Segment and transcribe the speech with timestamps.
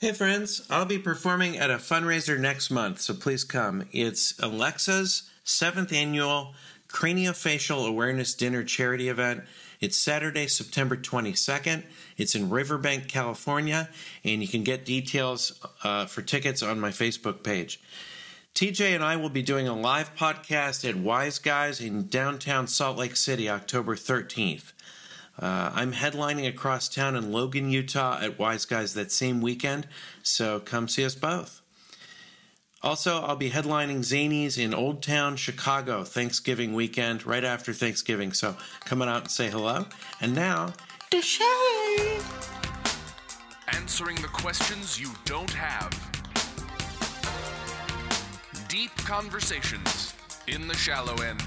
[0.00, 3.86] Hey friends, I'll be performing at a fundraiser next month, so please come.
[3.92, 6.54] It's Alexa's seventh annual
[6.88, 9.42] Craniofacial Awareness Dinner charity event.
[9.78, 11.82] It's Saturday, September 22nd.
[12.16, 13.90] It's in Riverbank, California,
[14.24, 17.78] and you can get details uh, for tickets on my Facebook page.
[18.54, 22.96] TJ and I will be doing a live podcast at Wise Guys in downtown Salt
[22.96, 24.72] Lake City, October 13th.
[25.40, 29.88] Uh, I'm headlining across town in Logan, Utah at Wise Guys that same weekend,
[30.22, 31.62] so come see us both.
[32.82, 38.32] Also, I'll be headlining Zanies in Old Town, Chicago, Thanksgiving weekend, right after Thanksgiving.
[38.32, 39.86] So come on out and say hello.
[40.20, 40.72] And now,
[41.20, 42.20] show.
[43.68, 45.90] Answering the questions you don't have.
[48.68, 50.14] Deep conversations
[50.48, 51.42] in the shallow end.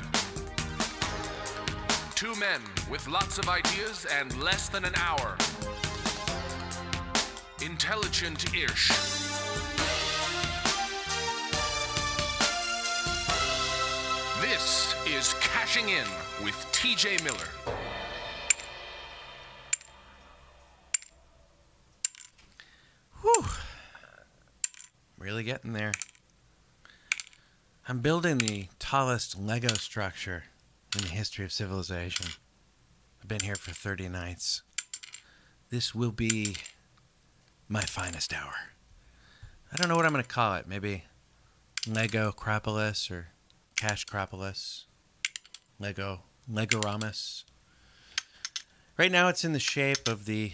[2.24, 5.36] Two men with lots of ideas and less than an hour.
[7.62, 8.88] Intelligent ish.
[14.40, 16.06] This is Cashing In
[16.46, 17.38] with TJ Miller.
[23.22, 23.44] Whew.
[25.18, 25.92] Really getting there.
[27.90, 30.46] I'm building the tallest Lego structure
[30.96, 32.28] in the history of civilization.
[33.22, 34.62] I've been here for 30 nights.
[35.70, 36.56] This will be
[37.68, 38.54] my finest hour.
[39.72, 40.68] I don't know what I'm going to call it.
[40.68, 41.06] Maybe
[41.88, 43.30] Lego Acropolis or
[43.76, 44.86] Cash Acropolis.
[45.80, 46.22] Lego
[46.52, 47.44] Legoramus.
[48.98, 50.54] Right now it's in the shape of the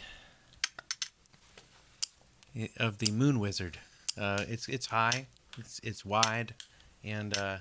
[2.78, 3.78] of the Moon Wizard.
[4.18, 6.54] Uh, it's it's high, it's it's wide,
[7.04, 7.58] and uh,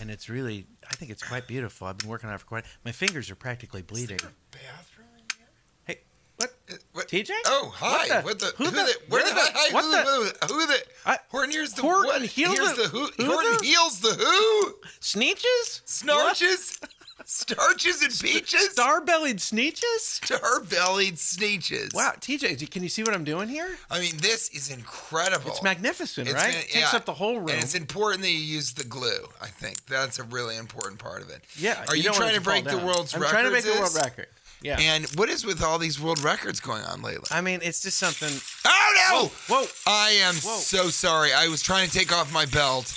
[0.00, 1.86] and it's really I think it's quite beautiful.
[1.86, 2.64] I've been working on it for quite.
[2.84, 4.18] My fingers are practically bleeding.
[4.50, 5.46] bathroom in here?
[5.84, 5.98] Hey,
[6.36, 6.54] what?
[6.70, 7.08] Uh, what?
[7.08, 7.30] TJ?
[7.46, 8.16] Oh, hi.
[8.16, 8.52] What What the- the?
[8.56, 8.94] who the- the?
[9.08, 9.30] Where the?
[9.30, 9.90] the- hi, what who
[10.24, 10.46] the- the?
[10.54, 10.82] Who the?
[11.06, 11.18] I-
[11.52, 12.22] here's the what?
[12.22, 13.06] heals the- the who?
[13.16, 14.74] who Horton the- heals the who?
[15.00, 15.80] Sneetches?
[15.84, 16.78] Snarches,
[17.24, 18.70] starches and peaches.
[18.72, 19.98] Star-bellied Sneetches?
[20.24, 21.94] Star-bellied Sneetches.
[21.94, 23.76] Wow, TJ, can you see what I'm doing here?
[23.90, 25.50] I mean, this is incredible.
[25.50, 26.54] It's magnificent, It's right?
[26.54, 26.96] It takes yeah.
[26.96, 27.50] up the whole room.
[27.50, 29.26] And it's important that you use the glue.
[29.40, 31.42] I think that's a really important part of it.
[31.58, 31.84] yeah.
[31.88, 32.86] Are you, don't want trying it to break the down.
[32.86, 33.32] world's I'm record?
[33.32, 34.26] trying to make the world record.
[34.62, 34.78] Yeah.
[34.78, 37.26] And what is with all these world records going on lately?
[37.30, 38.28] I mean, it's just something.
[38.66, 39.26] Oh no!
[39.48, 39.66] Whoa, whoa.
[39.86, 40.58] I am Whoa.
[40.58, 41.32] so sorry.
[41.32, 42.94] I was trying to take off my belt,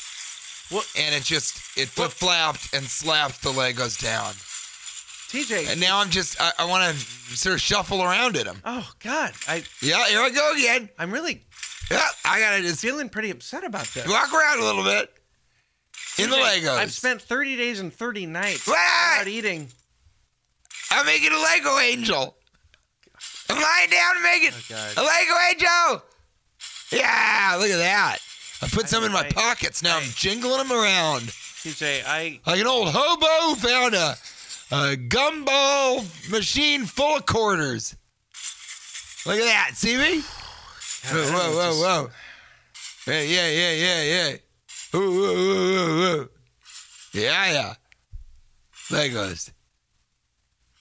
[0.73, 0.87] What?
[0.97, 4.33] and it just it flip flapped and slapped the Legos down.
[5.33, 5.71] TJ.
[5.71, 6.99] And now I'm just I, I want to
[7.37, 8.57] sort of shuffle around in them.
[8.65, 10.89] oh God, I Yeah, here I go again.
[10.99, 11.43] I'm really
[11.89, 14.07] Yeah, I gotta just feeling pretty upset about this.
[14.07, 15.09] walk around a little bit
[16.19, 16.77] in the Legos.
[16.77, 18.77] I've spent 30 days and 30 nights What?
[19.19, 19.69] without eating.
[20.91, 22.35] I'm making a Lego angel.
[23.49, 24.97] I'm lying down and making Oh, God.
[24.97, 26.03] a Lego angel.
[26.91, 28.17] Yeah, look at that.
[28.63, 29.83] I put some in my I- pockets.
[29.83, 31.21] Now I'm jingling them around.
[31.63, 34.15] TJ, I Like an old hobo found a,
[34.71, 37.95] a gumball machine full of quarters.
[39.25, 39.71] Look at that.
[39.75, 40.21] See me?
[41.05, 42.09] Whoa, whoa, whoa, just- whoa.
[43.13, 44.37] Yeah, yeah, yeah, yeah, yeah.
[44.91, 46.27] Whoa, whoa, whoa, whoa, whoa.
[47.13, 47.73] Yeah, yeah.
[48.89, 49.51] Legos.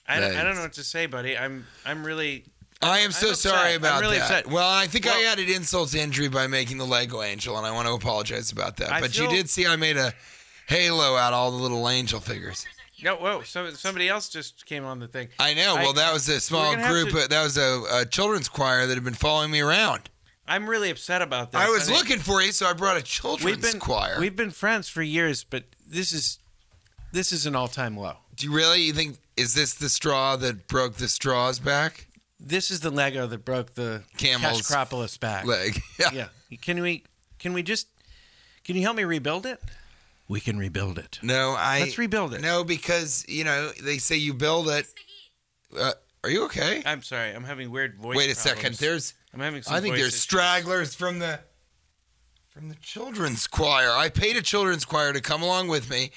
[0.07, 1.37] I, I don't know what to say, buddy.
[1.37, 2.43] I'm I'm really
[2.83, 4.23] I am so I'm sorry I'm about really that.
[4.31, 4.47] upset.
[4.47, 7.71] Well, I think I added insult to injury by making the Lego angel, and I
[7.71, 8.91] want to apologize about that.
[8.91, 10.13] I but feel- you did see I made a
[10.67, 12.65] halo out of all the little angel figures.
[13.03, 13.15] no.
[13.15, 15.29] Whoa, so, somebody else just came on the thing.
[15.39, 15.75] I know.
[15.75, 17.09] I- well, that was a small group.
[17.09, 20.09] to- that was a, a children's choir that had been following me around.
[20.47, 21.61] I'm really upset about this.
[21.61, 24.17] I was think looking for you, so I brought a We've been choir.
[24.19, 26.39] We've been friends for years, but this is
[27.13, 28.17] this is an all time low.
[28.35, 28.81] Do you really?
[28.81, 32.07] You think is this the straw that broke the straw's back
[32.45, 35.45] This is the Lego that broke the Camel's Cashcropolis back.
[35.45, 35.81] leg?
[35.99, 36.09] Yeah.
[36.51, 36.57] Yeah.
[36.61, 37.03] Can we
[37.39, 37.87] can we just
[38.63, 39.61] can you help me rebuild it?
[40.27, 41.19] We can rebuild it.
[41.21, 41.79] No, I.
[41.81, 42.41] Let's rebuild it.
[42.41, 44.87] No, because you know they say you build it.
[45.77, 45.93] Uh,
[46.23, 46.81] are you okay?
[46.85, 47.31] I'm sorry.
[47.31, 48.15] I'm having weird voice.
[48.17, 48.39] Wait a problems.
[48.39, 48.75] second.
[48.75, 49.13] There's.
[49.33, 50.21] I'm having some I think voice there's issues.
[50.21, 51.39] stragglers from the
[52.53, 53.89] from the children's choir.
[53.89, 56.11] I paid a children's choir to come along with me,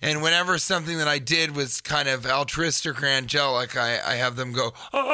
[0.00, 4.36] and whenever something that I did was kind of altruistic or angelic, I, I have
[4.36, 4.72] them go.
[4.94, 5.10] "Ah,"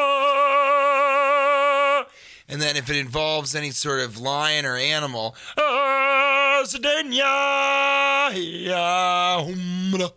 [2.48, 10.12] And then if it involves any sort of lion or animal, "Ah, Sedenya, hiya, humla,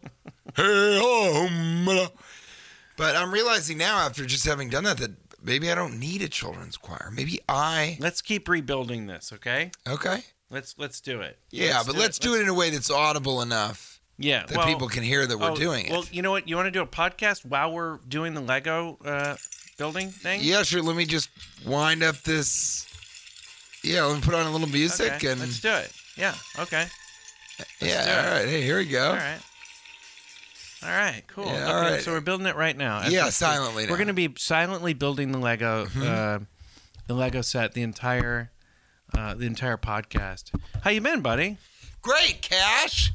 [0.56, 2.08] hey,
[2.98, 6.30] but I'm realizing now after just having done that that maybe I don't need a
[6.30, 7.10] children's choir.
[7.12, 9.72] Maybe I Let's keep rebuilding this, okay?
[9.88, 10.24] okay.
[10.52, 11.40] Let's let's do it.
[11.50, 14.90] Yeah, but let's do it in a way that's audible enough Yeah, that well, people
[14.90, 15.92] can hear that we're oh, doing it.
[15.92, 16.48] Well, you know what?
[16.48, 19.38] You want to do a podcast while we're doing the Lego uh,
[19.78, 20.42] building thing?
[20.44, 20.82] yeah, sure.
[20.82, 21.30] Let me just
[21.66, 22.86] wind up this
[23.84, 25.92] Yeah, let me put on a little music Okay, and let's do it.
[26.18, 26.36] Yeah.
[26.60, 26.86] Okay.
[27.80, 28.04] yeah.
[28.04, 28.26] do it.
[28.26, 28.50] All right.
[28.50, 29.10] Hey, here we go.
[29.10, 29.40] All right.
[30.84, 31.46] All right, cool.
[31.46, 32.02] Yeah, okay, all right.
[32.02, 33.08] so we're building it right now.
[33.08, 33.90] Yeah, silently We're.
[33.90, 33.96] Mm-hmm.
[33.98, 36.40] going to be silently building the Lego, uh,
[37.06, 38.50] the Lego set, the entire,
[39.18, 40.52] uh, the entire podcast.
[40.84, 41.58] How you been, buddy?
[42.02, 43.12] Great, Cash.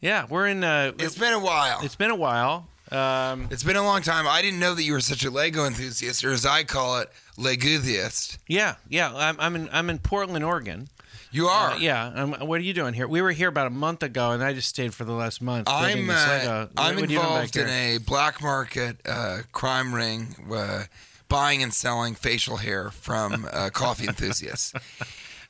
[0.00, 0.62] Yeah, we're in.
[0.64, 1.80] Uh, It's been a while.
[1.82, 2.68] it's been a while.
[2.90, 4.26] Um, It's been a long time.
[4.26, 7.10] I didn't know that you were such a Lego enthusiast, or as I call it,
[7.36, 8.38] Leguthiast.
[8.46, 9.12] yeah, yeah.
[9.14, 9.68] I'm, I'm in.
[9.72, 10.88] I'm in Portland, Oregon.
[11.30, 11.72] You are.
[11.72, 12.06] Uh, yeah.
[12.14, 13.06] Um, what are you doing here?
[13.06, 15.66] We were here about a month ago, and I just stayed for the last month.
[15.66, 16.70] building I'm this uh, Lego.
[16.78, 17.96] I'm What are you doing back involved in here?
[17.96, 20.84] a black market uh, crime ring, uh,
[21.28, 24.72] buying and selling facial hair from uh, coffee enthusiasts.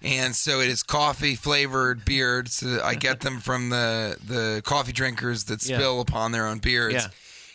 [0.02, 2.54] And so it is coffee flavored beards.
[2.54, 5.76] So I get them from the, the coffee drinkers that Yeah.
[5.78, 6.94] spill upon their own beards.
[6.94, 7.08] Yeah.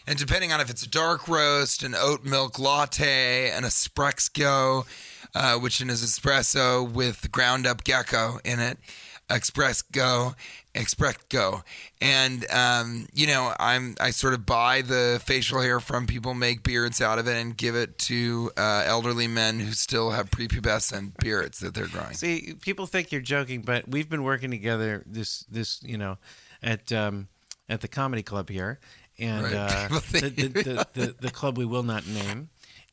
[0.06, 4.86] And depending on if it's a dark roast, an oat milk latte, an espresso,
[5.34, 8.78] uh, which is espresso with ground up gecko in it,
[9.30, 10.36] espresso,
[10.74, 11.64] espresso,
[12.02, 16.64] and um, you know I'm I sort of buy the facial hair from people, make
[16.64, 21.18] beards out of it, and give it to uh, elderly men who still have prepubescent
[21.18, 22.14] beards that they're growing.
[22.14, 26.18] See, people think you're joking, but we've been working together this this you know
[26.62, 27.28] at um,
[27.70, 28.80] at the comedy club here,
[29.20, 29.54] and Right.
[29.54, 32.50] uh, the, the, the the club we will not name,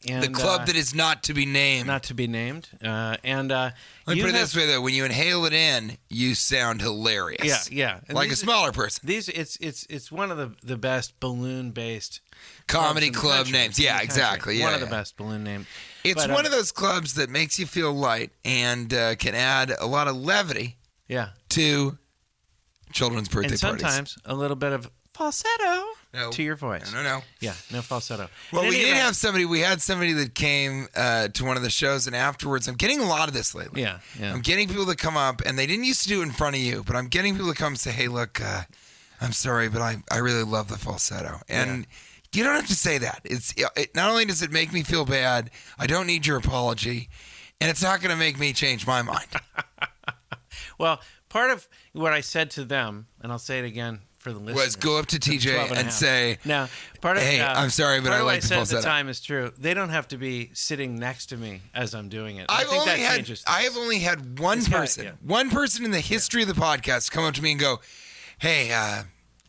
[0.09, 1.87] and the club uh, that is not to be named.
[1.87, 3.71] not to be named, uh, and uh,
[4.07, 6.81] Let me put it have- this way though: when you inhale it in, you sound
[6.81, 7.71] hilarious.
[7.71, 8.01] Yeah, yeah.
[8.09, 9.03] And like a smaller person.
[9.07, 12.21] These it's it's it's one of the the best balloon based
[12.67, 13.79] Comedy club names.
[13.79, 14.57] Yeah, exactly.
[14.59, 15.67] Yeah, one of the best balloon names.
[16.03, 19.35] It's But, one um, of those clubs that makes you feel light and uh, can
[19.35, 21.99] add a lot of levity Yeah, to
[22.93, 23.81] children's birthday and parties.
[23.83, 26.31] sometimes a little bit of falsetto No.
[26.33, 26.93] to your voice.
[26.93, 27.23] No, no, no.
[27.41, 28.29] Yeah, no falsetto.
[28.53, 29.45] Well, we did event- have somebody.
[29.45, 33.01] We had somebody that came uh, to one of the shows, and afterwards, I'm getting
[33.01, 33.83] a lot of this lately.
[33.83, 34.33] Yeah, yeah.
[34.33, 36.57] I'm getting people to come up, and they didn't used to do it in front
[36.57, 38.63] of you, but I'm getting people to come and say, "Hey, look, uh,
[39.21, 41.87] I'm sorry, but I, I really love the falsetto." And
[42.33, 43.21] you don't have to say that.
[43.25, 47.09] It's it, not only does it make me feel bad, I don't need your apology,
[47.61, 49.29] and it's not going to make me change my mind.
[50.79, 54.39] Well, part of what I said to them, and I'll say it again for the
[54.39, 56.69] listeners, Was go up to TJ 12 and, say, now,
[57.01, 59.21] part of "Hey, uh, I'm sorry, but I like the said at the time is
[59.23, 59.51] true.
[59.59, 62.45] They don't have to be sitting next to me as I'm doing it.
[62.51, 63.41] I I've think only that had.
[63.47, 65.13] I have only had one guy, person, yeah.
[65.23, 67.81] one person in the history of the podcast come up to me and go,
[68.39, 69.05] "Hey, uh,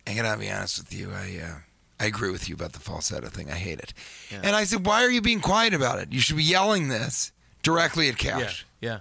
[0.07, 1.12] I gotta be honest with you.
[1.12, 1.56] I uh,
[2.00, 3.51] I agree with you about the falsetto thing.
[3.51, 3.94] I hate it."
[4.31, 6.13] And I said, "Why are you being quiet about it?
[6.13, 9.00] You should be yelling this directly at yeah, Cash." yeah.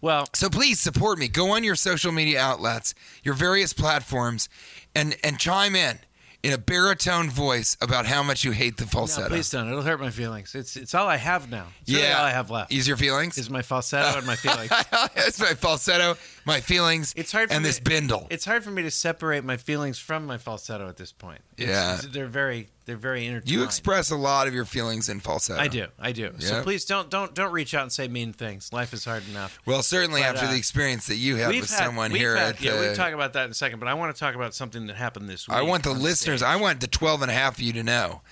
[0.00, 1.28] Well, So please support me.
[1.28, 4.48] Go on your social media outlets, your various platforms,
[4.94, 5.98] and and chime in
[6.42, 9.28] in a baritone voice about how much you hate the no, falsetto.
[9.28, 9.68] please don't.
[9.68, 10.54] It'll hurt my feelings.
[10.54, 11.66] It's it's all I have now.
[11.82, 13.36] It's really yeah, all I have left Ease your feelings.
[13.36, 14.70] is my falsetto and my feelings.
[15.14, 18.26] That's my falsetto, my feelings, It's hard for and me- this bindle.
[18.30, 21.40] It's hard for me to separate my feelings from my falsetto at this point.
[21.56, 22.08] It's- Yeah.
[22.10, 23.50] they're very they're very intertwined.
[23.50, 25.60] You express a lot of your feelings in falsetto.
[25.60, 26.32] I do, I do.
[26.40, 28.72] So please don't don't don't reach out and say mean things.
[28.72, 29.58] Life is hard enough.
[29.64, 32.56] Well, certainly But, after uh, the experience that you had with had- someone here had-
[32.56, 33.78] at yeah, the, we'll talk about that in a second.
[33.78, 35.56] But I want to talk about something that happened this week.
[35.56, 36.48] I want the listeners, stage.
[36.48, 38.22] I want the 12 and a half of you to know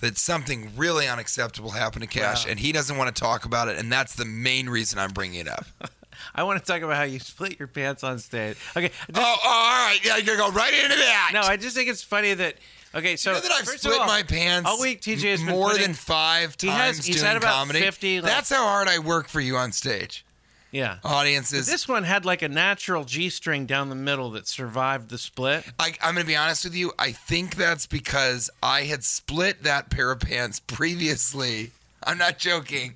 [0.00, 2.50] that something really unacceptable happened to Cash, Wow.
[2.52, 5.40] and he doesn't want to talk about it, and that's the main reason I'm bringing
[5.40, 5.64] it up.
[6.34, 8.56] I want to talk about how you split your pants on stage.
[8.76, 8.90] Okay.
[8.90, 9.98] oh, just- oh, all right.
[10.04, 11.30] Yeah, you're going to go right into that.
[11.34, 12.56] no, I just think it's funny that.
[12.94, 15.00] Okay, so you know that I've split all, my pants all week.
[15.00, 17.80] TJ has been more putting- than five He times has- he's doing had about comedy.
[17.80, 20.24] 50, like- That's how hard I work for you on stage.
[20.70, 20.98] yeah.
[21.02, 25.18] Audiences, This one had like a natural G string down the middle that survived the
[25.18, 25.64] split.
[25.80, 26.92] I, I'm going to be honest with you.
[26.96, 31.72] I think that's because I had split that pair of pants previously.
[32.06, 32.94] I'm not joking.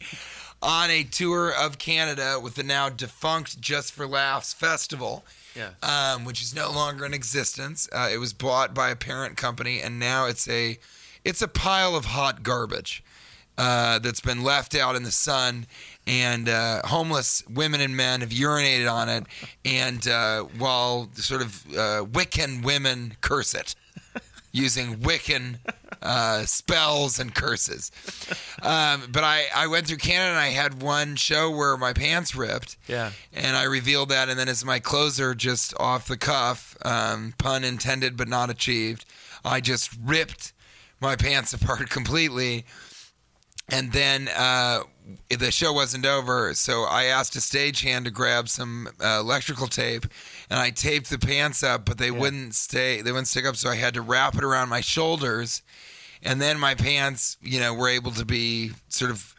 [0.60, 5.24] On a tour of Canada with the now defunct Just for Laughs festival,
[5.54, 5.70] Yeah.
[5.82, 7.88] um, which is no longer in existence.
[7.92, 10.78] Uh, it was bought by a parent company, and now it's a
[11.24, 13.04] it's a pile of hot garbage
[13.56, 15.66] uh, that's been left out in the sun,
[16.06, 19.24] and uh, homeless women and men have urinated on it,
[19.64, 23.74] and uh, while sort of uh, Wiccan women curse it
[24.58, 25.58] using Wiccan
[26.02, 27.90] uh, spells and curses.
[28.62, 32.34] Um, but I, I went through Canada and I had one show where my pants
[32.34, 32.76] ripped.
[32.86, 33.12] Yeah.
[33.32, 37.64] And I revealed that, and then as my closer, just off the cuff, um, pun
[37.64, 39.04] intended but not achieved,
[39.44, 40.52] I just ripped
[41.00, 42.64] my pants apart completely.
[43.68, 44.80] And then uh,
[45.28, 50.06] the show wasn't over, so I asked a stagehand to grab some uh, electrical tape,
[50.48, 53.02] and I taped the pants up, but they wouldn't stay.
[53.02, 55.62] They wouldn't stick up, so I had to wrap it around my shoulders,
[56.22, 59.34] and then my pants, you know, were able to be sort of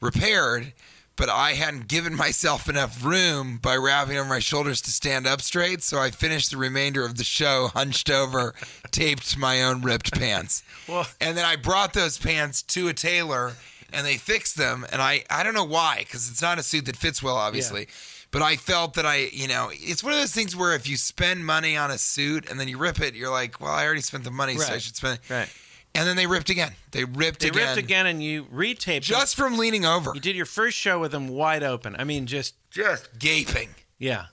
[0.00, 0.72] repaired.
[1.16, 5.40] but I hadn't given myself enough room by wrapping over my shoulders to stand up
[5.42, 5.82] straight.
[5.82, 8.52] So I finished the remainder of the show hunched over,
[8.90, 10.62] taped to my own ripped pants.
[10.88, 13.54] Well- and then I brought those pants to a tailor
[13.94, 14.84] and they fixed them.
[14.92, 17.88] And I, I don't know why, because it's not a suit that fits well, obviously.
[18.30, 20.96] But I felt that I, you know, it's one of those things where if you
[20.96, 24.00] spend money on a suit and then you rip it, you're like, well, I already
[24.00, 25.20] spent the money, so I should spend.
[25.30, 25.48] Right.
[25.94, 26.72] And then they ripped again.
[26.90, 27.68] They ripped They again.
[27.68, 29.02] ripped again, and you retaped.
[29.02, 31.94] Just from leaning over, you did your first show with them wide open.
[31.96, 33.68] I mean, just just gaping.
[33.98, 34.26] yeah.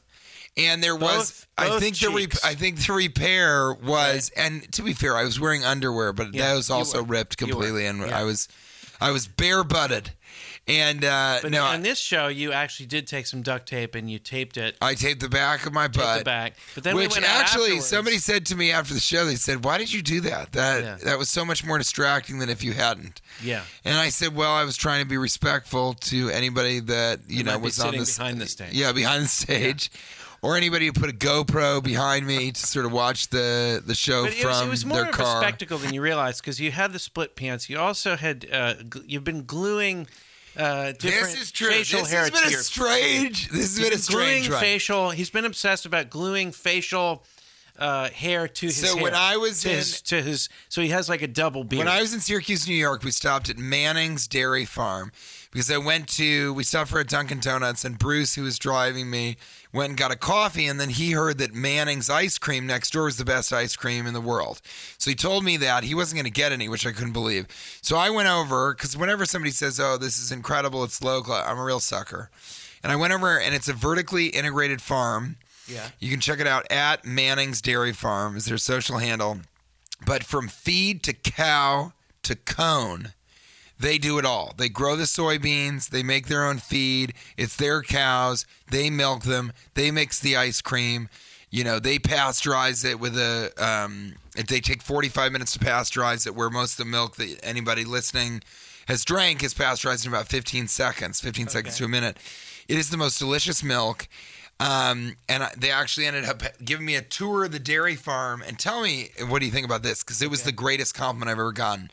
[0.57, 4.69] And there Both- was, I both think the re- I think the repair was, and
[4.73, 7.99] to be fair, I was wearing underwear, but Yeah, that was also ripped completely, and
[7.99, 8.19] Yeah.
[8.19, 8.47] I was,
[9.01, 10.11] I was bare butted,
[10.67, 14.09] and uh, But no, on this show, you actually did take some duct tape and
[14.09, 14.77] you taped it.
[14.79, 16.19] I taped the back of my butt.
[16.19, 16.53] the back.
[16.75, 19.63] But then we Which went actually, somebody said to me after the show, they said,
[19.65, 20.51] "Why did you do that?
[20.51, 20.97] That Yeah.
[21.03, 23.63] that was so much more distracting than if you hadn't." Yeah.
[23.83, 27.53] And I said, "Well, I was trying to be respectful to anybody that you That
[27.53, 28.73] know was on this behind the stage.
[28.73, 29.89] Yeah, behind the stage,
[30.41, 34.23] or anybody who put a GoPro behind me to sort of watch the the show
[34.23, 35.37] But it from was, it was more their of car.
[35.37, 37.69] a spectacle than you realized because you had the split pants.
[37.69, 40.07] You also had uh, gl- you've been gluing
[40.57, 41.69] uh, different This is true.
[41.69, 43.49] facial this hair has been a strange.
[43.49, 45.09] This has been a strange gluing facial.
[45.11, 47.23] He's been obsessed about gluing facial
[47.79, 49.03] uh, hair to his So hair.
[49.03, 51.79] when I was to in- his, to his, so he has like a double beard.
[51.79, 55.11] When I was in Syracuse, New York, we stopped at Manning's Dairy Farm
[55.51, 59.09] because I went to, we stopped for a Dunkin' Donuts, and Bruce, who was driving
[59.09, 59.37] me,
[59.73, 63.03] went and got a coffee, and then he heard that Manning's ice cream next door
[63.03, 64.61] was the best ice cream in the world.
[64.97, 67.47] So he told me that he wasn't going to get any, which I couldn't believe.
[67.81, 71.33] So I went over because whenever somebody says, "Oh, this is incredible," it's local.
[71.33, 72.29] I'm a real sucker,
[72.81, 75.35] and I went over, and it's a vertically integrated farm.
[75.67, 75.89] yeah.
[75.99, 79.41] You can check it out at Manning's Dairy Farm is their social handle.
[80.05, 81.93] But from feed to cow
[82.23, 83.13] to cone,
[83.81, 84.53] they do it all.
[84.57, 89.53] They grow the soybeans, they make their own feed, it's their cows, they milk them,
[89.73, 91.09] they mix the ice cream,
[91.49, 96.35] you know, they pasteurize it with a um they take 45 minutes to pasteurize it
[96.35, 98.41] where most of the milk that anybody listening
[98.87, 102.17] has drank is pasteurized in about 15 seconds, 15 seconds to a minute.
[102.67, 104.07] It is the most delicious milk.
[104.59, 108.43] Um, and I, they actually ended up giving me a tour of the dairy farm
[108.45, 111.29] and tell me what do you think about this because it was the greatest compliment
[111.29, 111.89] I've ever gotten.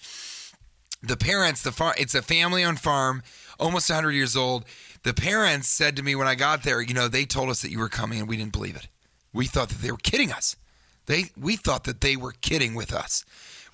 [1.02, 3.22] The parents, the farm, it's a family-owned farm,
[3.58, 4.64] almost 100 years old.
[5.04, 7.70] The parents said to me when I got there, you know, they told us that
[7.70, 8.88] you were coming and we didn't believe it.
[9.32, 10.56] We thought that they were kidding us.
[11.06, 13.24] They we thought that they were kidding with us,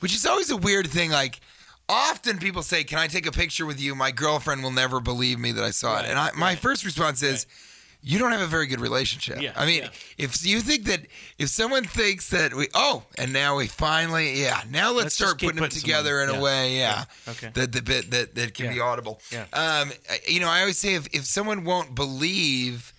[0.00, 1.10] which is always a weird thing.
[1.10, 1.40] Like
[1.88, 5.38] often people say, "Can I take a picture with you?" My girlfriend will never believe
[5.38, 6.58] me that I saw Right, it, and I, my right.
[6.58, 7.46] first response is.
[8.06, 9.40] You don't have a very good relationship.
[9.40, 9.88] Yeah, I mean, yeah.
[10.18, 11.00] if you think that
[11.38, 15.38] if someone thinks that we oh, and now we finally yeah, now let's, Let's start
[15.38, 16.36] keep putting them together in Yeah.
[16.36, 17.04] a way, yeah.
[17.26, 17.50] Okay.
[17.54, 19.20] that the bit that that can be audible.
[19.32, 19.46] Yeah.
[19.54, 19.90] Um,
[20.28, 22.92] you know, I always say if if someone won't believe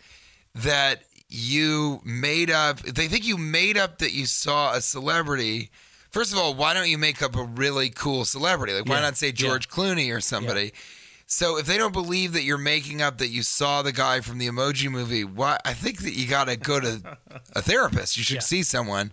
[0.55, 5.69] that you made up they think you made up that you saw a celebrity
[6.11, 9.17] first of all why don't you make up a really cool celebrity like why not
[9.17, 10.71] say george clooney or somebody
[11.37, 14.37] so if they don't believe that you're making up that you saw the guy from
[14.37, 17.01] the emoji movie why i think that you got to go to
[17.55, 18.41] a therapist you should Yeah.
[18.53, 19.11] see someone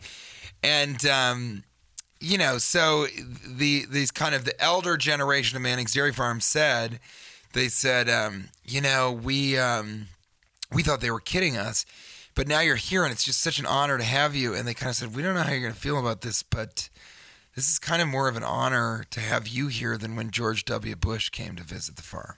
[0.62, 1.64] and um
[2.20, 3.06] you know so
[3.46, 7.00] the these kind of the elder generation of manning's dairy farm said
[7.52, 10.06] they said um you know we um
[10.72, 11.84] we thought they were kidding us,
[12.34, 14.54] but now you're here and it's just such an honor to have you.
[14.54, 16.42] And they kind of said, we don't know how you're going to feel about this,
[16.42, 16.88] but
[17.54, 20.64] this is kind of more of an honor to have you here than when George
[20.64, 20.96] W.
[20.96, 22.36] Bush came to visit the farm.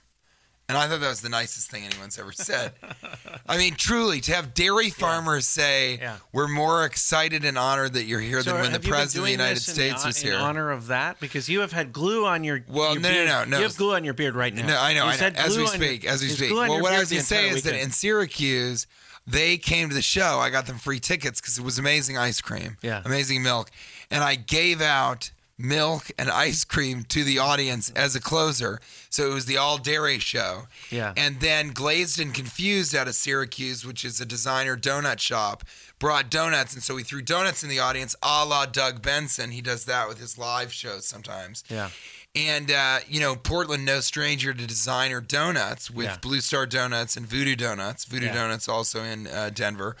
[0.67, 2.71] And I thought that was the nicest thing anyone's ever said.
[3.47, 6.17] I mean, truly, to have dairy farmers say, Yeah.
[6.33, 8.97] we're more excited and honored that you're here So than when the have you been
[8.97, 10.35] President of the United this in States was in here.
[10.37, 13.13] In honor of that because you have had glue on your Well, your no, no,
[13.15, 13.27] beard.
[13.27, 13.57] no, no.
[13.57, 14.65] You have glue on your beard right now.
[14.65, 15.05] No, I know.
[15.05, 15.27] I know.
[15.35, 16.51] As we on your- speak, as we speak.
[16.51, 18.87] Well, what I was going to say is that in Syracuse,
[19.27, 20.39] they came to the show.
[20.39, 23.01] I got them free tickets because it was amazing ice cream, Yeah.
[23.05, 23.71] amazing milk,
[24.11, 28.79] and I gave out milk and ice cream to the audience as a closer.
[29.09, 30.67] So it was the all dairy show.
[30.91, 31.13] Yeah.
[31.15, 35.63] And then Glazed and Confused out of Syracuse, which is a designer donut shop,
[35.97, 39.51] brought donuts, and so we threw donuts in the audience, a la Doug Benson.
[39.51, 41.63] He does that with his live shows sometimes.
[41.69, 41.89] Yeah.
[42.35, 46.17] And uh, you know, Portland, no stranger to designer donuts with Yeah.
[46.21, 48.03] Blue Star Donuts and Voodoo Donuts.
[48.05, 48.33] Voodoo Yeah.
[48.33, 49.95] Donuts also in uh, Denver.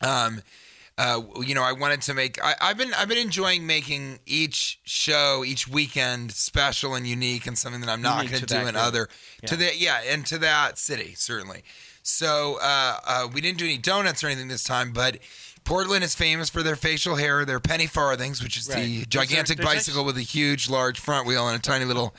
[0.00, 0.42] Um,
[0.98, 2.42] uh, you know, I wanted to make.
[2.42, 7.56] I, I've been I've been enjoying making each show, each weekend special and unique, and
[7.58, 9.08] something that I'm not going to to do in other
[9.46, 9.70] to Yeah.
[9.70, 11.64] the yeah, and to that city certainly.
[12.02, 15.18] So uh, uh, we didn't do any donuts or anything this time, but.
[15.64, 18.82] Portland is famous for their facial hair, their penny farthings, which is the Right.
[18.88, 22.14] There's- gigantic bicycle with a huge, large front wheel and a tiny little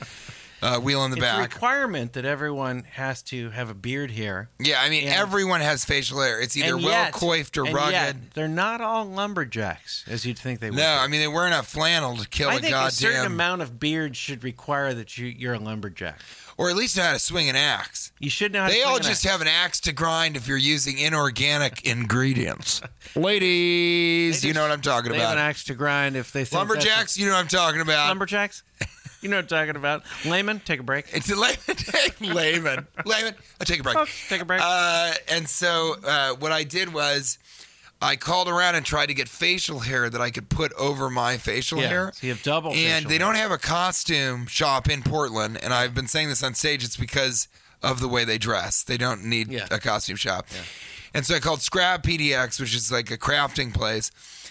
[0.64, 1.52] uh, wheel in the it's a back.
[1.54, 4.48] requirement that everyone has to have a beard here.
[4.58, 6.40] yeah, I mean and- everyone has facial hair.
[6.40, 8.30] It's either well coiffed or and rugged.
[8.34, 10.76] they're not all lumberjacks, as you'd think they would.
[10.78, 11.04] no, be.
[11.04, 13.78] I mean they wear enough flannel to kill I a think a certain amount of
[13.78, 16.20] beard should require that you, you're a lumberjack.
[16.56, 18.12] or at least know how to swing an axe.
[18.18, 18.62] You should know.
[18.62, 19.32] How to They all just axe.
[19.32, 22.80] have an axe to grind if you're using inorganic ingredients.
[23.16, 25.32] Ladies, They you know what I'm talking about.
[25.32, 28.08] an axe to grind if they Lumberjacks, you know what I'm talking about.
[28.08, 28.62] lumberjacks.
[29.24, 30.02] you know what I'm talking about.
[30.24, 31.06] Layman, take a break.
[31.12, 31.56] It's a layman.
[32.36, 32.86] layman.
[33.04, 33.34] Layman.
[33.60, 33.96] I'll take a break.
[33.96, 34.60] Oh, take a break.
[34.62, 37.38] Uh, and so uh, what I did was
[38.02, 41.38] I called around and tried to get facial hair that I could put over my
[41.38, 42.12] facial yeah, hair.
[42.14, 42.72] so you have double.
[42.72, 43.18] and they hair.
[43.20, 45.58] don't have a costume shop in Portland.
[45.62, 46.84] And I've been saying this on stage.
[46.84, 47.48] It's because
[47.82, 48.82] of the way they dress.
[48.82, 49.66] They don't need Yeah.
[49.70, 50.46] a costume shop.
[51.14, 54.10] And so I called Scrap PDX, which is like a crafting place.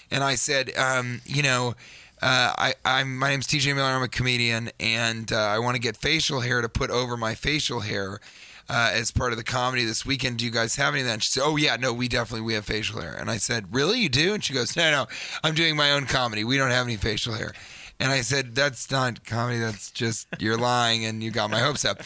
[0.10, 1.76] And I said, um, you know,
[2.24, 3.90] uh, I, I'm my name's TJ Miller.
[3.90, 7.36] I'm a comedian, and uh, I want to get facial hair to put over my
[7.36, 8.20] facial hair.
[8.70, 11.14] Uh, as part of the comedy this weekend, do you guys have any of that?
[11.16, 13.76] And she said, "Oh yeah, no, we definitely we have facial hair." And I said,
[13.76, 15.08] "Really, you do?" And she goes, "No, no,
[15.44, 16.46] I'm doing my own comedy.
[16.46, 17.52] We don't have any facial hair."
[18.04, 19.60] And I said, "That's not comedy.
[19.60, 22.02] That's just you're lying, and you got my hopes up."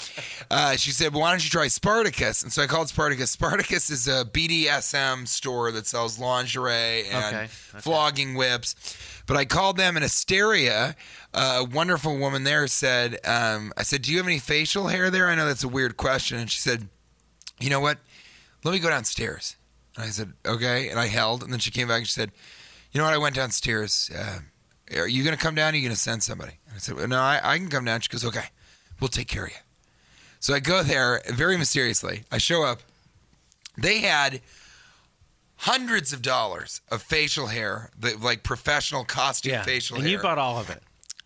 [0.52, 3.32] Uh, she said, "Well, why don't you try Spartacus?" And so I called Spartacus.
[3.32, 7.48] Spartacus is a BDSM store that sells lingerie and Okay, okay.
[7.80, 8.76] flogging whips.
[9.26, 10.96] But I called them in Asteria.
[11.34, 15.28] A wonderful woman there said, um, "I said, do you have any facial hair there?"
[15.28, 16.88] I know that's a weird question, and she said,
[17.60, 17.98] "You know what?
[18.64, 19.56] Let me go downstairs."
[19.96, 22.32] And I said, "Okay." And I held, and then she came back and she said,
[22.92, 23.14] "You know what?
[23.14, 24.12] I went downstairs.
[24.16, 24.40] Uh,
[24.96, 25.74] are you going to come down?
[25.74, 27.70] Or are you going to send somebody?" And I said, well, "No, I, I can
[27.70, 28.46] come down." She goes, "Okay,
[29.00, 29.58] we'll take care of you."
[30.40, 32.24] So I go there very mysteriously.
[32.32, 32.82] I show up.
[33.78, 34.42] They had
[35.58, 39.64] hundreds of dollars of facial hair, the, like professional costume yeah.
[39.64, 40.16] facial and hair.
[40.16, 40.82] And you bought all of it.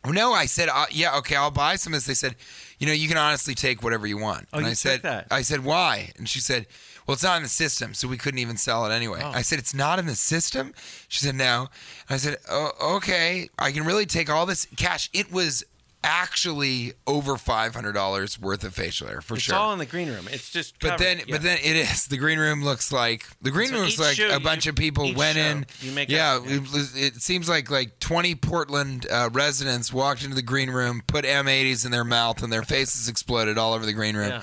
[0.05, 2.07] No, I said, uh, yeah, okay, I'll buy some of this.
[2.07, 2.35] They said,
[2.79, 4.47] you know, you can honestly take whatever you want.
[4.51, 5.27] Oh, and you I said, that.
[5.29, 6.11] I said, why?
[6.17, 6.65] And she said,
[7.07, 9.21] well, it's not in the system, so we couldn't even sell it anyway.
[9.23, 9.31] Oh.
[9.31, 10.73] I said, it's not in the system?
[11.07, 11.67] She said, no.
[12.07, 15.09] And I said, oh, okay, I can really take all this cash.
[15.13, 15.63] It was
[16.03, 19.53] actually over $500 worth of facial hair, for It's sure.
[19.55, 20.27] It's all in the green room.
[20.31, 20.79] It's just.
[20.79, 21.25] But then, Yeah.
[21.29, 22.05] but then it is.
[22.07, 24.67] The green room looks like the green So room looks like show a you- bunch
[24.67, 25.65] of people went show in.
[25.81, 26.55] you make yeah, up, yeah.
[26.73, 31.23] It, it seems like like twenty Portland uh, residents walked into the green room, put
[31.25, 34.29] M80s in their mouth, and their faces exploded all over the green room.
[34.29, 34.41] Yeah.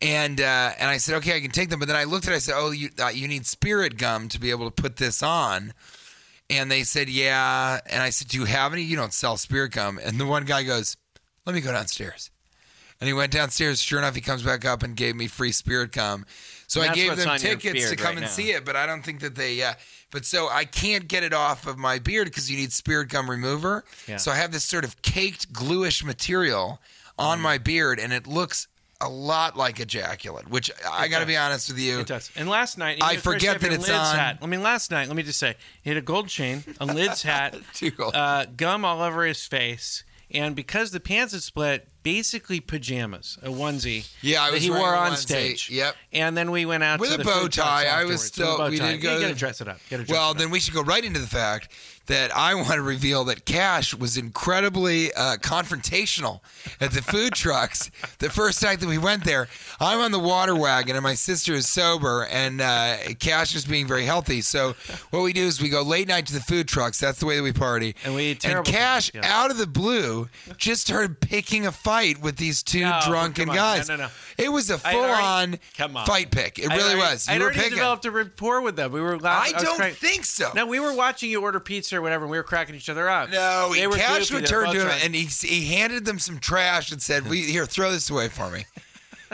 [0.00, 1.80] And uh, and I said, okay, I can take them.
[1.80, 2.36] But then I looked at it.
[2.36, 5.22] I said, oh, you uh, you need spirit gum to be able to put this
[5.22, 5.72] on.
[6.50, 7.80] And they said, yeah.
[7.86, 8.82] And I said, do you have any?
[8.82, 9.98] You don't sell spirit gum.
[10.02, 10.96] And the one guy goes,
[11.44, 12.30] let me go downstairs.
[13.00, 13.80] And he went downstairs.
[13.82, 16.24] Sure enough, he comes back up and gave me free spirit gum.
[16.66, 18.28] So I gave them tickets to come right and now.
[18.28, 19.62] see it, but I don't think that they.
[19.62, 19.74] Uh,
[20.10, 23.28] but so I can't get it off of my beard because you need spirit gum
[23.28, 23.84] remover.
[24.06, 24.16] Yeah.
[24.16, 26.80] So I have this sort of caked gluish material
[27.18, 27.24] Mm.
[27.24, 28.68] on my beard, and it looks
[29.00, 30.48] a lot like ejaculate.
[30.48, 32.00] Which I got to be honest with you.
[32.00, 32.30] It does.
[32.36, 34.16] And last night, I you- of course, you forget that it's Lids on.
[34.16, 34.38] Hat.
[34.42, 37.22] I mean, last night, let me just say, he had a gold chain, a lids
[37.24, 37.56] hat,
[38.14, 43.48] uh, gum all over his face, and because the pants had split, basically pajamas, a
[43.48, 44.08] onesie.
[44.20, 45.16] Yeah, I that he wore on onesie.
[45.16, 45.70] stage.
[45.70, 45.94] Yep.
[46.12, 48.20] And then we went out With to a the bow tie, I was afterwards with
[48.22, 49.78] a still- we did go You to- gotta dress it up.
[49.88, 50.38] Dress Well, it up.
[50.38, 51.68] then we should go right into the fact
[52.08, 56.40] that I want to reveal that Cash was incredibly uh, confrontational
[56.80, 57.90] at the food trucks.
[58.18, 59.48] The first night that we went there,
[59.80, 63.86] I'm on the water wagon and my sister is sober, and uh, Cash is being
[63.86, 64.40] very healthy.
[64.40, 64.74] So
[65.10, 66.98] what we do is we go late night to the food trucks.
[66.98, 67.94] That's the way that we party.
[68.04, 69.30] And we eat And Cash, things, yeah.
[69.42, 73.88] out of the blue, just started picking a fight with these two No, drunken guys.
[73.88, 74.10] No, no, no.
[74.38, 75.58] It was a had already-
[75.94, 76.04] on.
[76.06, 76.58] fight pick.
[76.58, 77.28] It really already- was.
[77.28, 77.74] You I'd were already picking.
[77.74, 78.92] developed a rapport with them.
[78.92, 79.54] We were I laughing.
[79.54, 79.94] was don't crying.
[79.94, 80.50] think so.
[80.54, 83.08] No, we were watching you order pizza or whatever, and we were cracking each other
[83.08, 83.30] up.
[83.30, 84.34] No, they were Cash goofy.
[84.34, 87.66] would turn to him and he, he handed them some trash and said, "We here,
[87.66, 88.64] throw this away for me."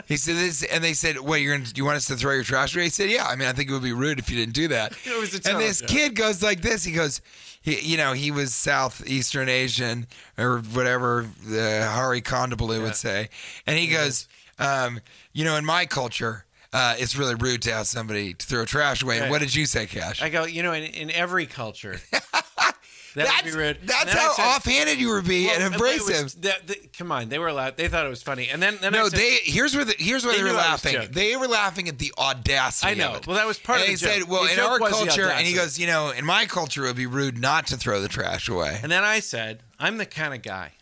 [0.07, 1.69] He said this, and they said, "What you're gonna?
[1.71, 3.25] Do you want us to throw your trash away?" He said, "Yeah.
[3.25, 5.33] I mean, I think it would be rude if you didn't do that." It was
[5.33, 6.83] a and this kid goes like this.
[6.83, 7.21] He goes,
[7.61, 10.05] he, you know, he was Southeastern Asian
[10.37, 13.29] or whatever the Hari Kondabolu would say,
[13.65, 14.27] and he goes,
[14.59, 14.99] um,
[15.33, 16.44] "You know, in my culture."
[16.75, 19.15] Uh, it's really rude to ask somebody to throw trash away.
[19.15, 19.31] And Right.
[19.31, 20.21] what did you say, Cash?
[20.21, 22.75] I go, you know, in, in every culture, that
[23.15, 23.77] that's would be rude.
[23.85, 26.23] that's And then I how said- offhanded you were being Well, and embrace him.
[26.25, 27.77] was- the- the- come on, they were allowed.
[27.77, 29.95] They thought it was funny, and then, then I No, said, they here's where the
[29.97, 31.07] here's where They they, were knew I was laughing.
[31.13, 32.91] They were laughing at the audacity.
[32.91, 33.11] I know.
[33.11, 33.27] Of it.
[33.27, 34.29] Well, that was part and of the he said, joke.
[34.29, 36.97] "Well, The in our culture," and he goes, "You know, in my culture, it would
[36.97, 40.33] be rude not to throw the trash away." And then I said, I'm the kind
[40.33, 40.73] of guy.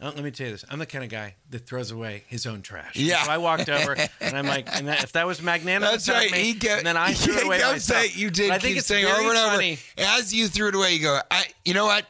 [0.00, 0.64] Uh, let me tell you this.
[0.70, 2.94] I'm the kind of guy that throws away his own trash.
[2.94, 3.22] Yeah.
[3.24, 6.30] So I walked over and I'm like, and that, if that was magnanimous, That's right.
[6.30, 7.80] Me, He kept, and then I threw it away myself.
[7.80, 9.56] saying, you did But I think it's saying over and over.
[9.56, 9.78] funny.
[9.98, 12.06] As you threw it away, you go, I, you know what?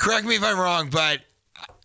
[0.00, 1.20] Correct me if I'm wrong, but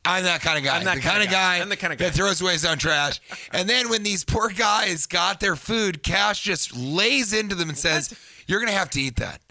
[0.05, 0.77] I'm that kind of guy.
[0.77, 1.57] I'm that the kind of guy.
[1.57, 3.19] guy, I'm the kinda guy that throws away his own trash.
[3.51, 7.77] and then when these poor guys got their food, Cash just lays into them and
[7.77, 8.13] says,
[8.47, 9.41] "You're gonna have to eat that."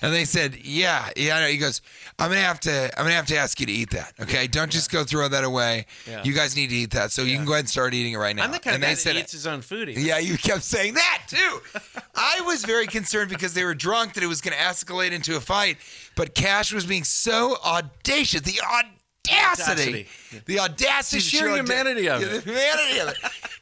[0.00, 1.82] And they said, "Yeah, yeah." He goes,
[2.18, 2.90] "I'm gonna have to.
[2.98, 4.12] I'm gonna have to ask you to eat that.
[4.20, 5.86] Okay, don't just go throw that away.
[6.06, 6.22] Yeah.
[6.24, 7.12] You guys need to eat that.
[7.12, 8.82] So you can go ahead and start eating it right now." I'm the kind and
[8.84, 9.88] of guy they that said, eats his own food.
[9.88, 10.04] even.
[10.04, 11.60] yeah, you kept saying that too.
[12.14, 15.36] I was very concerned because they were drunk that it was going to escalate into
[15.36, 15.76] a fight,
[16.16, 18.40] but Cash was being so audacious.
[18.40, 18.92] The audacity,
[19.30, 20.42] Audacity.
[20.46, 22.44] the audacity, The sheer humanity of it.
[22.44, 23.16] the humanity of it.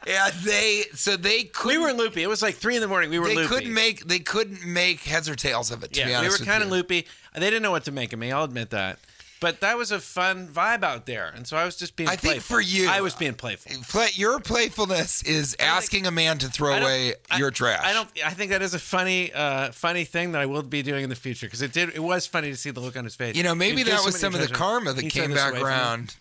[0.06, 1.82] Yeah, they so they We couldn't.
[1.82, 2.22] were loopy.
[2.22, 3.10] It was like three in the morning.
[3.10, 3.48] We were they loopy.
[3.48, 5.92] couldn't make they couldn't make heads or tails of it.
[5.94, 7.06] To be yeah, we were kind of loopy.
[7.36, 8.32] They didn't know what to make of me.
[8.32, 8.98] I'll admit that.
[9.38, 12.08] But that was a fun vibe out there, and so I was just being.
[12.08, 13.70] I think for you- I was being playful.
[13.86, 17.82] Play, your playfulness is asking a man to throw I don't- away I- your trash.
[17.84, 18.08] I don't.
[18.24, 21.10] I think that is a funny, uh, funny thing that I will be doing in
[21.10, 21.90] the future because it did.
[21.90, 23.36] It was funny to see the look on his face.
[23.36, 25.30] You know, maybe He that was so some many of the karma that He came
[25.32, 25.74] this back away from me.
[25.74, 26.14] around.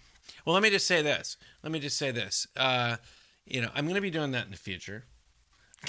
[0.44, 1.38] Well, let me just say this.
[1.64, 2.48] Let me just say this.
[2.58, 2.98] Uh,
[3.46, 5.06] you know, I'm going to be doing that in the future.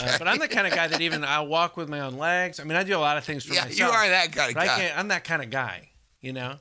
[0.00, 2.60] Uh, but I'm the kind of guy that even I'll walk with my own legs.
[2.60, 3.78] I mean, I do a lot of things for Yeah, myself.
[3.78, 4.76] you are that kind of I guy.
[4.76, 6.56] can't, I'm that kind of guy, you know.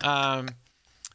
[0.00, 0.48] Um,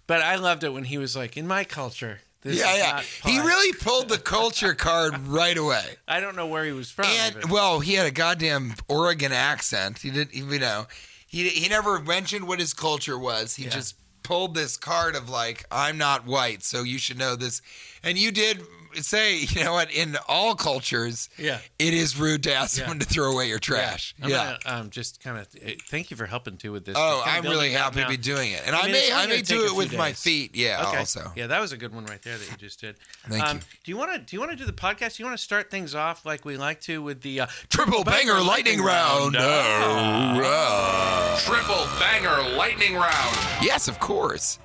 [0.08, 3.02] but I loved it when he was like, "In my culture, this Yeah, yeah.
[3.26, 5.96] He really pulled the culture card right away.
[6.08, 7.06] I don't know where he was from.
[7.08, 10.00] And well, he had a goddamn Oregon accent.
[10.00, 10.86] He didn't, you know,
[11.26, 13.56] he he never mentioned what his culture was.
[13.56, 13.70] He Yeah.
[13.72, 17.62] just pulled this card of like, I'm not white, so you should know this.
[18.04, 18.62] And you did
[19.04, 19.92] say, you know what?
[19.92, 21.60] In all cultures, Yeah.
[21.80, 22.84] it is rude to ask Yeah.
[22.84, 24.14] someone to throw away your trash.
[24.22, 24.58] I'm Yeah.
[24.66, 25.48] gonna, um, just kind of
[25.90, 26.96] thank you for helping too with this.
[26.98, 29.12] Oh, I'm really building that happy to be doing it, and I I, mean, may
[29.14, 30.56] I may do it few with my feet.
[30.56, 30.98] Yeah, Okay.
[31.00, 31.32] also.
[31.36, 32.96] Yeah, that was a good one right there that you just did.
[33.30, 33.64] Thank um, you.
[33.84, 35.16] Do you want to do you want to do the podcast?
[35.18, 38.04] Do you want to start things off like we like to with the uh, Triple
[38.04, 39.36] banger lightning round.
[39.38, 43.36] Oh, uh, Triple banger lightning round.
[43.62, 44.60] yes, of course.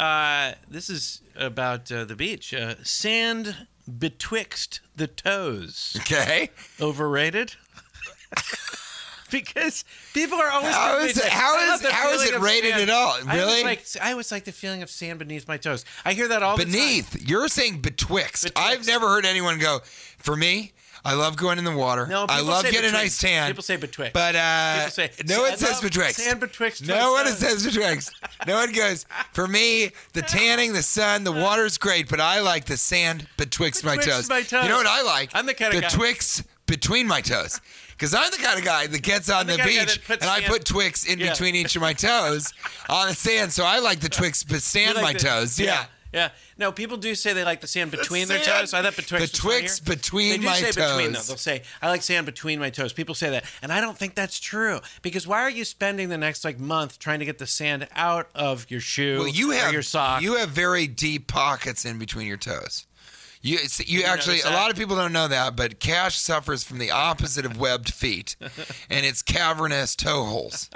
[0.00, 2.54] Uh, this is about uh, the beach.
[2.54, 3.66] Uh, sand
[3.98, 5.96] betwixt the toes.
[6.00, 6.50] Okay.
[6.80, 7.54] Overrated?
[9.30, 9.84] because
[10.14, 12.82] people are always How is it- how I is- how is it rated sand.
[12.82, 13.16] at all?
[13.26, 13.48] I Really?
[13.62, 15.84] always like I always like the feeling of sand beneath my toes.
[16.04, 16.72] I hear that all the time.
[16.72, 17.28] Beneath.
[17.28, 18.44] You're saying betwixt.
[18.44, 18.58] Betwixt.
[18.58, 19.80] I've never heard anyone go,
[20.18, 20.72] for me,
[21.04, 22.06] I love going in the water.
[22.06, 23.48] No, I love getting a nice tan.
[23.48, 24.12] People say betwixt.
[24.12, 26.16] But uh, People say no one says betwixt.
[26.20, 26.86] Sand betwixt.
[26.86, 28.12] No one says betwixt.
[28.46, 32.66] No one goes, for me, the tanning, the sun, the water's great, but I like
[32.66, 34.28] the sand betwixt, my, toes.
[34.28, 34.64] my toes.
[34.64, 35.30] You know what I like?
[35.34, 37.60] I'm the kind of guy- Twix between my toes.
[37.90, 40.40] Because I'm the kind of guy that gets on the the, guy beach and I
[40.42, 41.30] put Twix in Yeah.
[41.32, 42.52] between each of my toes
[42.88, 43.52] on the sand.
[43.52, 45.58] So I like the Twix but sand like my the- toes.
[45.60, 45.66] yeah.
[45.66, 45.84] Yeah.
[46.58, 48.74] No, people do say they like the sand between their sand toes.
[48.74, 49.32] I thought betwixt.
[49.32, 49.96] betwixt was funnier.
[49.96, 50.60] between my toes.
[50.60, 51.20] they do my say Between, though.
[51.20, 52.92] They'll say I like sand between my toes.
[52.92, 54.80] People say that, and I don't think that's true.
[55.02, 58.28] Because why are you spending the next like month trying to get the sand out
[58.34, 60.22] of your shoe Well, you or have your sock?
[60.22, 62.86] you have very deep pockets in between your toes.
[63.42, 66.76] You it's- you actually a lot of people don't know that, but Cash suffers from
[66.78, 68.36] the opposite of webbed feet,
[68.90, 70.68] and it's cavernous toe holes.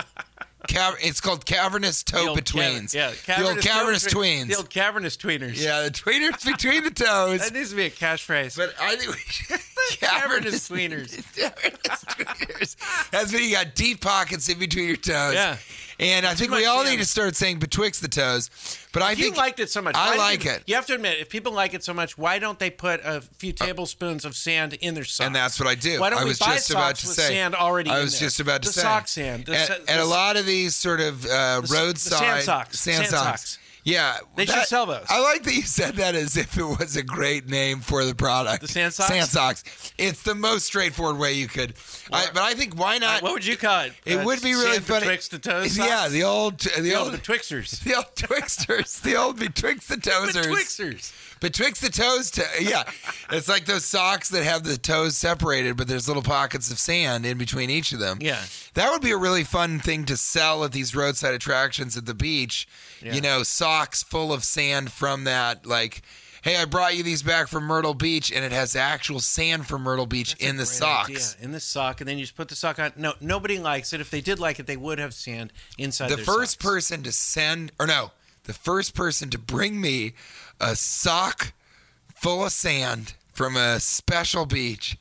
[0.68, 2.94] Cav- it's called cavernous toe betweens.
[2.94, 4.48] yeah, the old cavernous tweens.
[4.48, 5.62] The old cavernous tweeners.
[5.62, 7.40] yeah, the tweeners between the toes.
[7.44, 8.56] That needs to be a catchphrase.
[8.56, 9.60] But I think we should
[10.00, 11.14] Cavernous tweeners.
[11.36, 13.10] Cavernous tweeners.
[13.10, 15.34] That's when you got deep pockets in between your toes.
[15.34, 15.56] Yeah.
[16.00, 18.50] And I think we all need to start saying betwixt the toes.
[18.92, 19.94] But I If you think liked it so much.
[19.96, 20.62] I like did- it.
[20.66, 23.20] You have to admit, if people like it so much, why don't they put a
[23.20, 25.26] few tablespoons of sand in their socks?
[25.26, 26.00] And that's what I do.
[26.00, 27.28] Why don't I we buy just about socks to with say.
[27.34, 28.80] sand already I in was just about to the say.
[28.82, 29.46] sock sand.
[29.46, 32.80] The at, sa- at a lot of these sort of uh, the roadside sand socks.
[32.80, 33.24] sand, Sand socks.
[33.52, 33.58] socks.
[33.84, 35.04] Yeah, They should sell those.
[35.10, 38.14] I like that you said that as if it was a great name for the
[38.14, 38.62] product.
[38.62, 39.08] The sand socks?
[39.08, 39.92] Sand socks.
[39.98, 41.74] It's the most straightforward way you could.
[42.10, 43.22] I, but I think why not?
[43.22, 43.92] What would you call it?
[44.06, 45.00] it Uh, would be really sand funny.
[45.06, 45.76] Betwixt the toes.
[45.76, 47.78] Yeah, the old, the, the old, old betwixters.
[47.84, 50.46] the old twixters, the old betwixt the toesers.
[50.46, 51.12] Betwixters.
[51.44, 52.84] Betwixt the toes, to, yeah,
[53.30, 57.26] it's like those socks that have the toes separated, but there's little pockets of sand
[57.26, 58.16] in between each of them.
[58.22, 58.42] Yeah.
[58.72, 62.14] that would be a really fun thing to sell at these roadside attractions at the
[62.14, 62.66] beach.
[63.02, 63.12] Yeah.
[63.12, 65.66] You know, socks full of sand from that.
[65.66, 66.00] Like,
[66.40, 69.82] hey, I brought you these back from Myrtle Beach, and it has actual sand from
[69.82, 71.34] Myrtle Beach in the socks.
[71.34, 71.44] idea.
[71.44, 72.92] In the sock, and then you just put the sock on.
[72.96, 74.00] No, nobody likes it.
[74.00, 76.08] If they did like it, they would have sand inside.
[76.08, 76.64] The first socks.
[76.64, 78.12] person to send, or no,
[78.44, 80.14] the first person to bring me
[80.60, 81.52] a sock
[82.14, 84.96] full of sand from a special beach,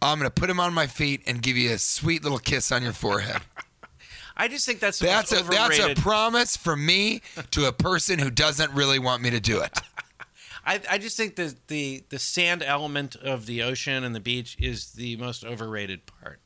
[0.00, 2.70] I'm going to put him on my feet and give you a sweet little kiss
[2.70, 3.42] on your forehead.
[4.36, 8.30] I just think that's That's a that's a promise from me to a person who
[8.30, 9.76] doesn't really want me to do it.
[10.64, 14.56] I, I just think that the the sand element of the ocean and the beach
[14.60, 16.40] is the most overrated part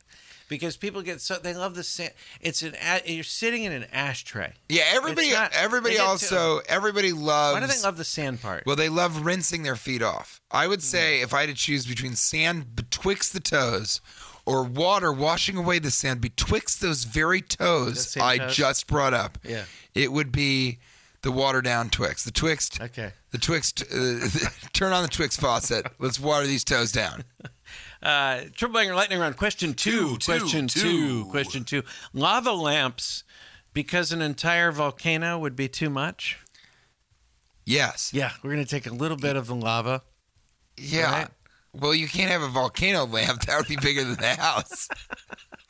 [0.53, 2.13] because people get so they love the sand.
[2.39, 4.53] It's an you're sitting in an ashtray.
[4.69, 5.31] Yeah, everybody.
[5.31, 6.61] Not- everybody also.
[6.69, 7.55] Everybody loves.
[7.55, 8.63] Why do they love the sand part?
[8.65, 10.39] Well, they love rinsing their feet off.
[10.51, 13.99] I would say if I had to choose between sand betwixt the toes
[14.45, 18.55] or water washing away the sand betwixt those very toes I toes?
[18.55, 19.63] just brought up, Yeah.
[19.95, 20.79] it would be
[21.23, 22.23] the water down Twix.
[22.23, 22.79] The Twixt.
[22.81, 23.13] Okay.
[23.31, 23.81] The Twixt.
[23.83, 24.19] Uh,
[24.73, 25.87] turn on the Twix faucet.
[25.97, 27.23] Let's water these toes down.
[28.01, 29.37] Uh, Triple Banger Lightning Round.
[29.37, 30.17] Question two.
[30.17, 30.81] Two, question two.
[30.81, 31.25] two.
[31.25, 31.83] Question two.
[32.13, 33.23] Lava lamps,
[33.73, 36.37] because an entire volcano would be too much.
[37.65, 38.11] Yes.
[38.13, 40.03] Yeah, we're gonna take a little bit of the lava.
[40.77, 41.11] Yeah.
[41.11, 41.27] Right.
[41.73, 43.43] Well, you can't have a volcano lamp.
[43.43, 44.87] That would be bigger than the house.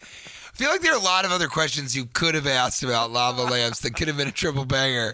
[0.02, 3.12] I feel like there are a lot of other questions you could have asked about
[3.12, 5.14] lava lamps that could have been a triple banger.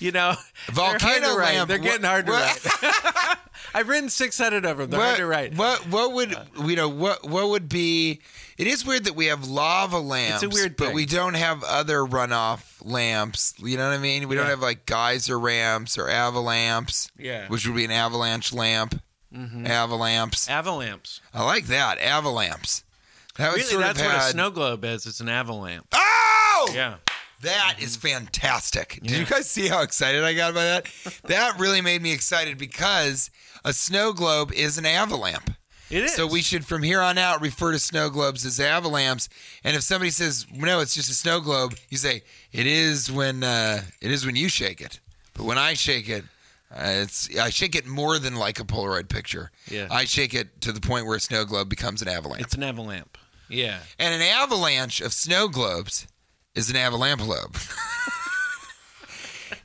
[0.06, 0.34] You know,
[0.72, 1.68] Volcano they're lamp.
[1.68, 3.36] They're getting What- hard to what- write.
[3.74, 4.90] I've written 600 of them.
[4.90, 5.54] They're hard to write.
[5.56, 6.34] What what would
[6.64, 8.20] you know what what would be?
[8.58, 10.88] It is weird that we have lava lamps, It's a weird thing.
[10.88, 13.54] but we don't have other runoff lamps.
[13.58, 14.28] You know what I mean?
[14.28, 17.46] We don't have like geyser ramps or avalamps, Yeah.
[17.48, 19.00] which would be an avalanche lamp.
[19.34, 19.64] Mm-hmm.
[19.66, 20.48] Avalamps.
[20.48, 21.20] Avalamps.
[21.32, 22.82] I like that avalamps.
[23.36, 25.06] That Really, that's of what a snow globe is.
[25.06, 25.84] It's an avalanche.
[25.92, 26.96] Oh, Yeah.
[27.42, 29.00] That is fantastic.
[29.02, 30.86] Did you guys see how excited I got by that?
[31.24, 33.30] that really made me excited because
[33.64, 35.42] a snow globe is an avalanche.
[35.90, 36.14] It is.
[36.14, 39.28] So we should, from here on out, refer to snow globes as avalamps.
[39.64, 42.22] And if somebody says no, it's just a snow globe, you say
[42.52, 45.00] it is when uh, it is when you shake it.
[45.34, 46.24] But when I shake it,
[46.72, 49.50] uh, it's I shake it more than like a Polaroid picture.
[49.68, 49.88] Yeah.
[49.90, 52.42] I shake it to the point where a snow globe becomes an avalanche.
[52.42, 53.06] It's an avalanche.
[53.48, 53.80] Yeah.
[53.98, 56.06] and an avalanche of snow globes
[56.54, 57.56] is an avalampalobe.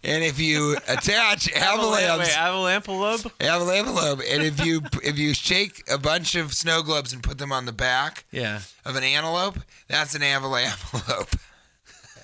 [0.04, 1.94] and if you attach Avalamp.
[1.94, 3.32] Wait, avalamps, avalampalobe?
[3.40, 7.52] avalampalobe, and if you if you shake a bunch of snow globes and put them
[7.52, 8.62] on the back Yeah.
[8.86, 11.40] of an antelope, that's an avalampalobe.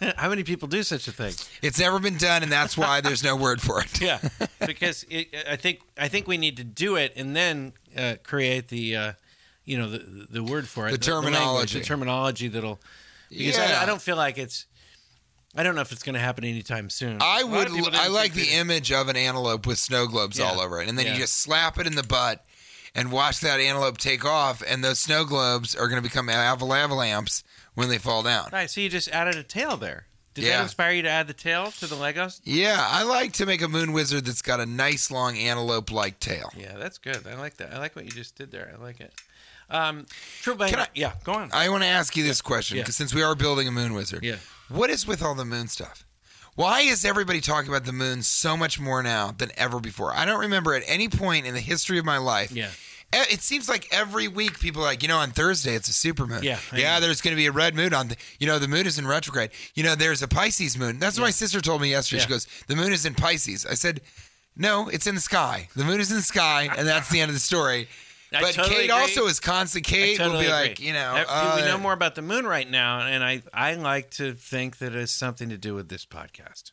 [0.18, 1.34] How many people do such a thing?
[1.62, 4.02] It's never been done, and that's why there's no word for it.
[4.02, 4.18] Yeah,
[4.66, 8.70] because it, I think I think we need to do it and then uh, create
[8.70, 9.14] the, uh,
[9.64, 11.80] you know, the the word for it, The language, terminology.
[11.80, 12.80] the terminology that'll.
[13.32, 13.78] Because Yeah.
[13.80, 14.66] I, I don't feel like it's.
[15.56, 17.18] I don't know if it's going to happen anytime soon.
[17.22, 17.68] I would.
[17.96, 20.46] I like the that- image of an antelope with snow globes Yeah.
[20.46, 21.14] all over it, and then Yeah.
[21.14, 22.46] you just slap it in the butt
[22.96, 27.44] and watch that antelope take off, and those snow globes are going to become avalamps
[27.74, 28.50] when they fall down.
[28.52, 30.08] Right, so you just added a tail there.
[30.34, 30.58] Did Yeah.
[30.58, 32.40] that inspire you to add the tail to the Legos?
[32.46, 36.52] Yeah, I like to make a moon wizard that's got a nice long antelope-like tail.
[36.56, 37.28] Yeah, that's good.
[37.28, 37.74] I like that.
[37.74, 38.74] I like what you just did there.
[38.78, 39.14] I like it.
[39.72, 40.06] Um,
[40.42, 41.50] True Can I- yeah, go on.
[41.54, 42.84] I want to ask you this question Yeah.
[42.84, 44.36] because since we are building a moon wizard, Yeah.
[44.70, 46.06] what is with all the moon stuff?
[46.56, 50.14] Why is everybody talking about the moon so much more now than ever before?
[50.14, 52.52] I don't remember at any point in the history of my life.
[52.52, 52.70] Yeah.
[53.14, 56.26] It seems like every week people are like, you know, on Thursday it's a super
[56.26, 56.44] moon.
[56.44, 56.94] Yeah, I yeah.
[56.96, 57.02] know.
[57.02, 58.08] There's going to be a red moon on.
[58.10, 59.52] The, you know, the moon is in retrograde.
[59.76, 60.98] You know, there's a Pisces moon.
[61.00, 62.22] That's what my sister told me yesterday.
[62.22, 63.66] She goes, the moon is in Pisces.
[63.66, 64.00] I said,
[64.56, 65.68] no, it's in the sky.
[65.76, 67.90] The moon is in the sky, and that's the end of the story.
[68.34, 69.02] I but totally Kate agree.
[69.02, 69.84] also is constant.
[69.86, 70.50] Kate will be agree.
[70.50, 73.42] like, you know, Uh, uh, we know more about the moon right now, and I
[73.54, 76.72] I like to think that it has something to do with this podcast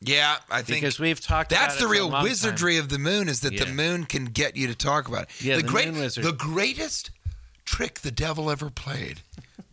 [0.00, 1.50] Yeah, I think because we've talked.
[1.50, 2.22] That's about the it for a real long time.
[2.24, 5.42] wizardry of the moon is that the moon can get you to talk about it.
[5.44, 6.24] Yeah, the great, moon wizard.
[6.24, 7.10] the greatest
[7.66, 9.20] trick the devil ever played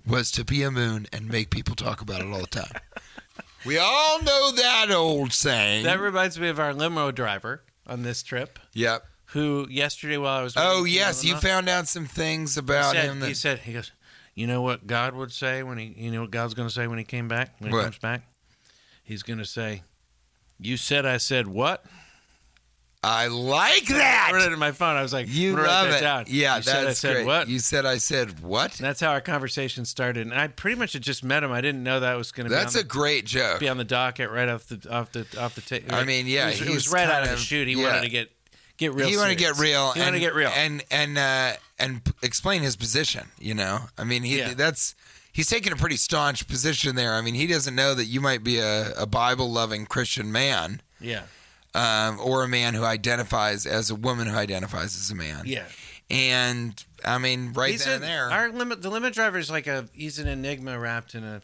[0.05, 2.71] was to be a moon and make people talk about it all the time.
[3.65, 5.83] we all know that old saying.
[5.83, 9.05] That reminds me of our limo driver on this trip, yep.
[9.31, 12.55] Who yesterday while I was Oh waiting for the yes, you found out some things
[12.55, 13.19] he about said, him.
[13.19, 13.91] That, he said he goes,
[14.35, 16.87] you know what God would say when he, you know what God's going to say
[16.87, 17.83] when he came back when he What?
[17.83, 18.23] comes back,
[19.03, 19.83] he's going to say,
[20.59, 21.85] "You said I said what?"
[23.03, 24.29] I like that.
[24.31, 24.95] I wrote it in my phone.
[24.95, 26.01] I was like, You I'm gonna write love that it.
[26.01, 26.25] down.
[26.27, 27.25] Yeah, you that's said I said great.
[27.25, 27.47] what?
[27.47, 28.77] You said I said what?
[28.79, 30.27] And that's how our conversation started.
[30.27, 31.51] And I pretty much had just met him.
[31.51, 33.59] I didn't know that was going to be, That's a the- great joke.
[33.59, 35.91] be on the docket right off the off the off the tape.
[35.91, 37.67] I mean, yeah, it was, it was right out of kind the shoot.
[37.67, 37.87] He yeah.
[37.87, 38.29] wanted to get
[38.87, 39.07] get real.
[39.07, 39.91] he wanted to get real.
[39.93, 40.49] He and, wanted to get real.
[40.55, 43.27] and and uh, and p- explain his position.
[43.39, 44.53] You know, I mean, he Yeah.
[44.53, 44.93] that's
[45.31, 47.13] he's taking a pretty staunch position there.
[47.13, 50.81] I mean, he doesn't know that you might be a, a Bible loving Christian man,
[50.99, 51.23] yeah,
[51.73, 55.43] um, or a man who identifies as a woman who identifies as a man.
[55.45, 55.63] yeah.
[56.09, 59.49] And I mean, right He's then a- and there, Our limit, the limit driver is
[59.49, 61.41] like a he's an enigma wrapped in a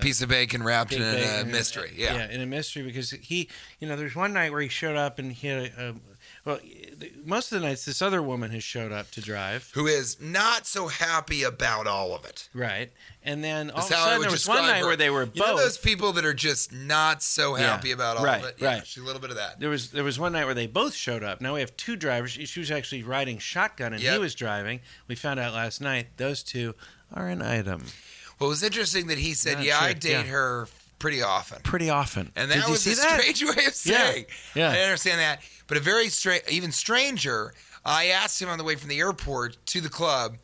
[0.00, 1.92] piece of bacon wrapped in a bag- mystery.
[1.96, 2.14] Yeah.
[2.16, 3.48] yeah, in a mystery because he,
[3.80, 5.94] you know, there's one night where he showed up and he had a, a
[6.44, 6.58] Well,
[7.24, 9.70] most of the nights, this other woman has showed up to drive.
[9.74, 12.48] Who is not so happy about all of it.
[12.52, 12.90] Right.
[13.24, 14.86] And then all That's of a sudden, there was one night her.
[14.86, 15.58] where they were You know both.
[15.60, 18.56] those people that are just not so Yeah, happy about all right, of it?
[18.58, 18.86] Yeah, right.
[18.86, 19.60] she's a little bit of that.
[19.60, 21.40] there was there was one night where they both showed up.
[21.40, 22.32] Now we have two drivers.
[22.32, 24.80] She was actually riding shotgun, and he was driving.
[25.06, 26.74] We found out last night those two
[27.14, 27.84] are an item
[28.40, 30.22] Well, it was interesting that he said, Not "Yeah, I date yeah.
[30.24, 30.66] her
[31.02, 32.32] pretty often," pretty often.
[32.36, 33.20] and Did that you was a that?
[33.20, 34.24] strange way of Yeah, saying.
[34.54, 34.70] yeah.
[34.70, 37.52] I understand that, but a very strange, even stranger.
[37.84, 40.36] I asked him on the way from the airport to the club.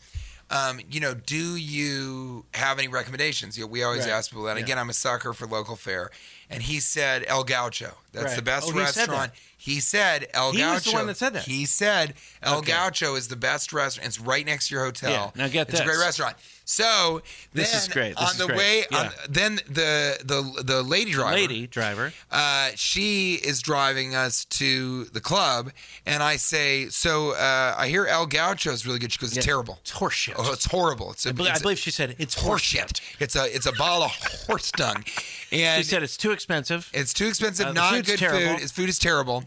[0.50, 3.56] Um, you know, do you have any recommendations?
[3.58, 4.12] You know, we always Right.
[4.12, 4.56] ask people that.
[4.56, 4.62] Yeah.
[4.64, 6.10] Again, I'm a sucker for local fare,
[6.50, 7.96] and he said El Gaucho.
[8.12, 8.36] That's Right.
[8.36, 8.96] the best Oh, he said that.
[9.08, 9.32] restaurant.
[9.60, 10.74] He said El He Gaucho.
[10.74, 11.44] was the one that said that.
[11.44, 12.70] He said El Okay.
[12.72, 14.06] Gaucho is the best restaurant.
[14.06, 15.10] It's right next to your hotel.
[15.10, 16.36] Yeah, now get it's a great restaurant.
[16.64, 17.22] So
[17.54, 18.10] This is great.
[18.14, 18.58] This on is the great.
[18.58, 18.98] way, Yeah.
[18.98, 22.12] on, then the the the lady driver, lady driver.
[22.30, 25.72] uh, she is driving us to the club,
[26.06, 29.38] and I say, "So uh, I hear El Gaucho is really good." She goes, "It's
[29.38, 29.50] Yeah.
[29.50, 29.78] terrible.
[29.82, 30.34] It's horseshit.
[30.36, 31.10] Oh, it's horrible.
[31.12, 32.92] It's a, I believe, I it's a- believe she said it's horseshit.
[32.92, 33.00] horseshit.
[33.18, 34.12] It's a it's a ball of
[34.46, 35.04] horse dung,
[35.50, 36.90] She said it's too expensive.
[36.92, 37.66] it's too expensive.
[37.68, 38.52] Uh, not good terrible.
[38.54, 38.60] food.
[38.60, 39.44] His food is terrible.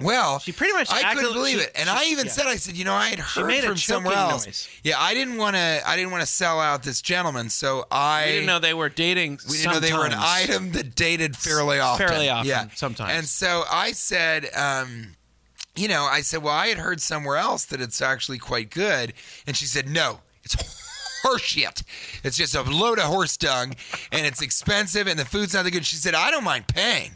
[0.00, 2.32] Well, She pretty much I couldn't believe she- it, and she- I even yeah.
[2.32, 4.46] said, I said, you know, I had heard from somewhere else.
[4.46, 4.68] noise.
[4.84, 5.82] Yeah, I didn't want to.
[5.84, 8.88] I didn't want to sell out this gentleman, so I we didn't know they were
[8.90, 9.40] dating.
[9.50, 12.06] we didn't know they were an item that dated fairly often.
[12.06, 13.12] Fairly often, yeah, sometimes.
[13.12, 15.16] And so I said, um,
[15.74, 19.14] you know, I said, well, I had heard somewhere else that it's actually quite good,
[19.48, 20.54] and she said, no, it's
[21.28, 21.82] horseshit.
[22.24, 23.74] It's just a load of horse dung,
[24.12, 25.84] and it's expensive, and the food's not that good.
[25.86, 27.12] She said, I don't mind paying.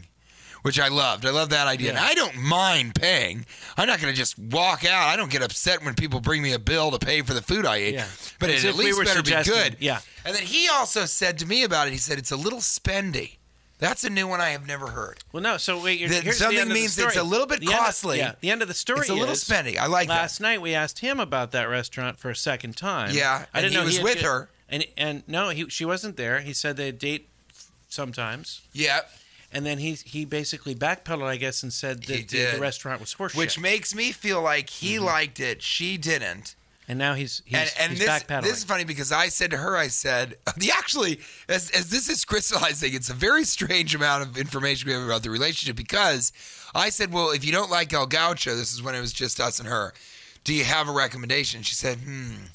[0.61, 1.25] Which I loved.
[1.25, 1.89] I love that idea.
[1.89, 3.45] And I don't mind paying.
[3.75, 5.09] I'm not going to just walk out.
[5.09, 7.65] I don't get upset when people bring me a bill to pay for the food
[7.65, 7.95] I ate.
[7.95, 8.07] Yeah.
[8.39, 9.75] But As it at least were better be good.
[9.81, 9.99] yeah.
[10.23, 13.39] And then he also said to me about it, he said, it's a little spendy.
[13.83, 15.17] That's a new one I have never heard.
[15.33, 15.57] Well, no.
[15.57, 18.17] So wait, That something the the means it's a little bit The end of- costly.
[18.17, 19.01] yeah, the end of the story.
[19.01, 19.77] It's a little is, spendy.
[19.77, 20.13] I like that.
[20.13, 23.11] Last night we asked him about that restaurant for a second time.
[23.13, 24.49] Yeah, I didn't know he was had with her.
[24.69, 26.39] And and no, he she wasn't there.
[26.39, 27.27] He said they date
[27.89, 29.01] sometimes, Yeah.
[29.51, 33.13] and then he he basically backpedaled, I guess, and said that the, the restaurant was
[33.15, 33.35] horseshit.
[33.35, 35.05] Which makes me feel like he mm-hmm.
[35.05, 35.61] liked it.
[35.61, 36.55] She didn't.
[36.87, 38.43] And now he's he's, and and he's this, backpedaling.
[38.43, 42.09] this is funny because I said to her, I said, the actually, as, as this
[42.09, 46.33] is crystallizing, it's a very strange amount of information we have about the relationship because
[46.75, 49.39] I said, well, if you don't like El Gaucho, this is when it was just
[49.39, 49.93] us and her,
[50.43, 51.61] do you have a recommendation?
[51.61, 52.45] She said, hmm,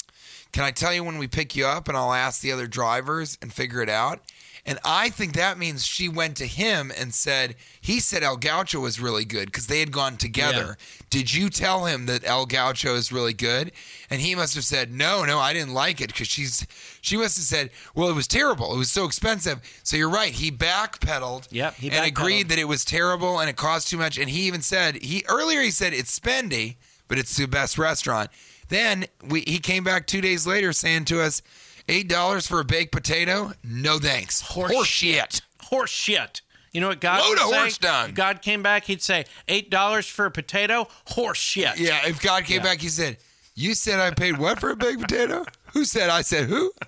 [0.52, 3.38] can I tell you when we pick you up and I'll ask the other drivers
[3.40, 4.20] and figure it out?
[4.68, 8.80] And I think that means she went to him and said, he said El Gaucho
[8.80, 10.76] was really good because they had gone together.
[11.08, 13.72] Did you tell him that El Gaucho is really good?
[14.10, 16.66] And he must have said, no, no, I didn't like it because she's,
[17.00, 18.74] she must have said, well, it was terrible.
[18.74, 19.62] It was so expensive.
[19.84, 20.32] So you're right.
[20.32, 24.18] He backpedaled Yep, he and agreed that it was terrible and it cost too much.
[24.18, 26.76] And he even said, he earlier he said it's spendy,
[27.08, 28.30] but it's the best restaurant.
[28.68, 31.40] Then we, he came back two days later saying to us,
[31.88, 33.52] eight dollars for a baked potato?
[33.64, 34.40] No thanks.
[34.42, 35.40] Horse shit.
[35.64, 36.42] horse shit.
[36.72, 38.12] You know what God Load would horse dung.
[38.12, 40.86] God came back, he'd say eight dollars for a potato.
[41.06, 41.78] Horse shit.
[41.78, 42.62] Yeah, if God came Yeah.
[42.64, 43.16] back, he said,
[43.54, 45.44] You said I paid what for a baked potato?
[45.72, 46.72] Who said I said who?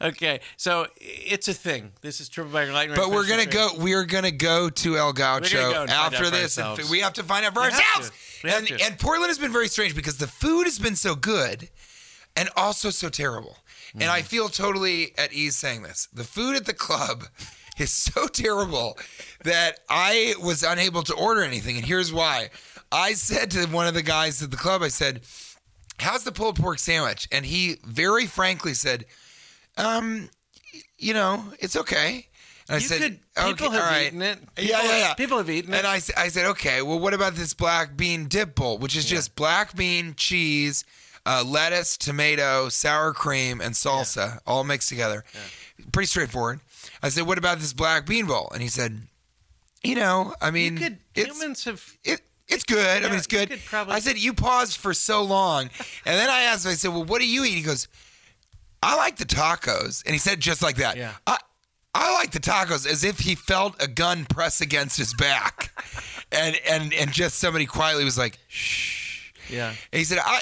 [0.00, 1.92] Okay, so it's a thing.
[2.00, 2.96] This is triple bag lightning.
[2.96, 3.68] But we're gonna go.
[3.78, 6.58] We are gonna go to El Gaucho go and find out after this.
[6.58, 8.10] and we have to find out for We ourselves.
[8.10, 8.14] to.
[8.42, 11.14] We have And and Portland has been very strange because the food has been so
[11.14, 11.68] good,
[12.36, 13.56] and also so terrible.
[13.94, 14.10] And Mm-hmm.
[14.10, 16.08] I feel totally at ease saying this.
[16.14, 17.24] The food at the club
[17.78, 18.96] is so terrible
[19.44, 21.76] that I was unable to order anything.
[21.76, 22.48] And here's why.
[22.90, 25.22] I said to one of the guys at the club, I said,
[25.98, 29.04] "How's the pulled pork sandwich?" And he very frankly said,
[29.76, 30.30] "Um,
[30.98, 32.28] you know, it's okay."
[32.68, 34.38] And I You said, could- "Okay, people have all right." eaten it.
[34.58, 35.14] yeah, People- yeah, yeah.
[35.14, 35.78] people have eaten it.
[35.78, 39.34] And I said, "Okay, well, what about this black bean dip bowl, which is just
[39.34, 40.84] black bean, cheese,
[41.26, 45.24] uh, lettuce, tomato, sour cream, and salsa all mixed together?
[45.92, 46.60] Pretty straightforward."
[47.02, 49.02] I said, "What about this black bean bowl?" And he said,
[49.82, 51.96] "You know, I mean, could, it's, humans have.
[52.04, 53.02] it, it's good.
[53.02, 53.58] I mean, it's good.
[53.66, 55.70] probably- I said, you paused for so long.
[56.04, 57.54] And then I asked him, I said, well, what do you eat?
[57.54, 57.86] He goes,
[58.82, 60.04] I like the tacos.
[60.04, 60.96] And he said just like that.
[60.96, 61.12] Yeah.
[61.26, 61.38] I,
[61.94, 65.70] I like the tacos as if he felt a gun press against his back.
[66.32, 69.30] and, and, and just somebody quietly was like, shh.
[69.48, 69.68] Yeah.
[69.68, 70.40] And he said, I,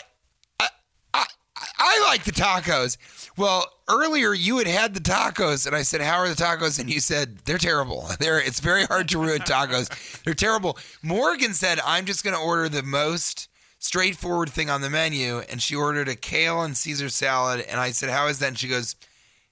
[1.78, 2.96] I, like the tacos.
[3.36, 6.90] Well, earlier you had had the tacos, and I said, "How are the tacos?" And
[6.90, 8.08] you said, "They're terrible.
[8.18, 10.22] They're it's very hard to ruin tacos.
[10.22, 13.48] They're terrible." Morgan said, "I'm just going to order the most
[13.78, 17.60] straightforward thing on the menu," and she ordered a kale and Caesar salad.
[17.68, 18.96] And I said, "How is that?" And she goes,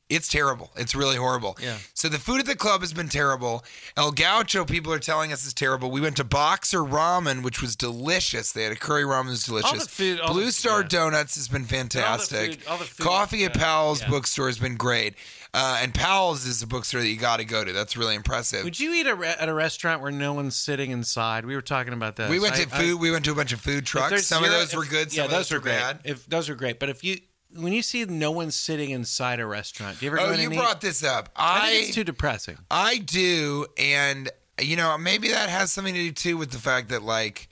[0.08, 0.70] It's terrible.
[0.74, 1.58] It's really horrible.
[1.62, 1.76] Yeah.
[1.92, 3.62] So the food at the club has been terrible.
[3.96, 5.90] El Gaucho, people are telling us is terrible.
[5.90, 8.52] We went to Boxer Ramen, which was delicious.
[8.52, 9.86] They had a curry ramen that was delicious.
[9.86, 10.88] food- all Blue the- Star yeah.
[10.88, 12.52] Donuts has been fantastic.
[12.54, 14.08] food- all the food, Coffee at Powell's yeah.
[14.08, 15.14] bookstore has been great.
[15.54, 17.72] Uh, and Powell's is a bookstore that you got to go to.
[17.72, 18.64] That's really impressive.
[18.64, 21.44] Would you eat a re- at a restaurant where no one's sitting inside?
[21.46, 22.28] We were talking about that.
[22.30, 23.00] we went I- to I- food.
[23.00, 24.26] we went to a bunch of food trucks.
[24.26, 25.10] Some of those were good.
[25.10, 25.78] Some yeah, of those those were great.
[25.78, 26.00] bad.
[26.04, 27.18] If those were great, but if you
[27.54, 30.52] when you see no one sitting inside a restaurant, do you ever Oh, you and
[30.52, 30.56] eat?
[30.56, 31.30] brought this up.
[31.36, 32.58] I I think it's too depressing.
[32.70, 34.30] I do, and
[34.60, 37.48] you know maybe that has something to do too with the fact that like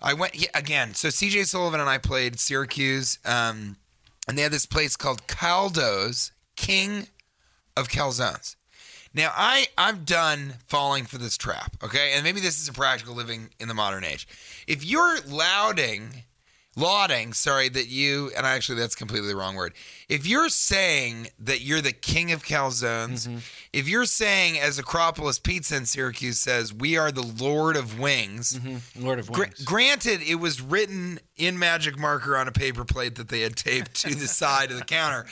[0.00, 0.94] I went yeah, again.
[0.94, 1.44] So C.J.
[1.44, 3.76] Sullivan and I played Syracuse, um,
[4.28, 7.06] and they had this place called Caldo's King
[7.76, 8.56] of Calzones.
[9.14, 11.76] Now I I'm done falling for this trap.
[11.82, 14.28] Okay, and maybe this is a practical living in the modern age.
[14.66, 16.24] If you're lauding
[16.76, 19.72] lauding, sorry, that you, and actually that's completely the wrong word.
[20.08, 23.38] If you're saying that you're the king of calzones, Mm-hmm.
[23.72, 28.60] if you're saying, as Acropolis Pizza in Syracuse says, we are the Lord of Wings,
[28.94, 29.64] Lord of Wings.
[29.64, 33.94] granted, it was written in magic marker on a paper plate that they had taped
[34.02, 35.26] to the side of the counter.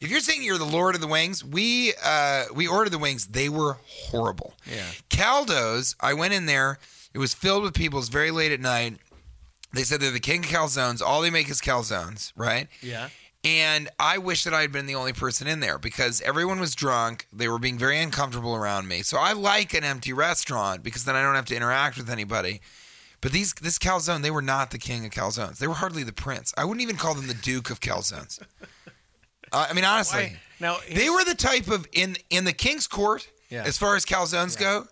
[0.00, 3.26] If you're saying you're the Lord of the Wings, we uh, we ordered the wings.
[3.28, 4.54] They were horrible.
[4.70, 4.84] Yeah.
[5.10, 6.78] Caldo's, I went in there.
[7.14, 7.98] It was filled with people.
[7.98, 8.98] It was very late at night.
[9.72, 11.02] They said they're the king of calzones.
[11.02, 12.68] All they make is calzones, right?
[12.82, 13.08] yeah.
[13.44, 16.74] And I wish that I had been the only person in there because everyone was
[16.74, 17.26] drunk.
[17.32, 19.02] They were being very uncomfortable around me.
[19.02, 22.60] So I like an empty restaurant because then I don't have to interact with anybody.
[23.20, 25.58] But these this calzone, they were not the king of calzones.
[25.58, 26.52] They were hardly the prince.
[26.58, 28.40] I wouldn't even call them the duke of calzones.
[29.52, 32.88] Uh, I mean, honestly, Why- Now they were the type of in in the king's
[32.88, 33.62] court Yeah.
[33.64, 34.88] as far as calzones go.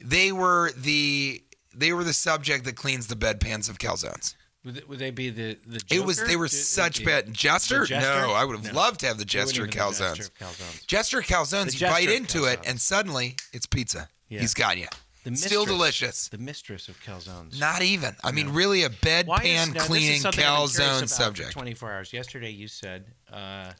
[0.00, 1.42] They were the
[1.74, 4.34] they were the subject that cleans the bedpans of calzones.
[4.64, 5.82] Would, they- would they be the the?
[5.90, 7.84] It was they were Did- such bad jester?
[7.86, 8.08] jester?
[8.26, 8.78] No, I would have No.
[8.78, 10.16] loved to have the jester calzones.
[10.16, 10.86] jester calzones.
[10.86, 14.08] Jester calzones, you bite into it, and suddenly it's pizza.
[14.28, 14.40] Yeah.
[14.40, 14.86] He's got you.
[15.24, 16.28] The Still delicious.
[16.28, 17.58] The mistress of calzones.
[17.58, 18.16] Not even.
[18.24, 21.52] I mean, really, a bedpan cleaning something I've been curious calzone subject.
[21.52, 22.12] 24 hours.
[22.12, 23.72] Yesterday, you said uh,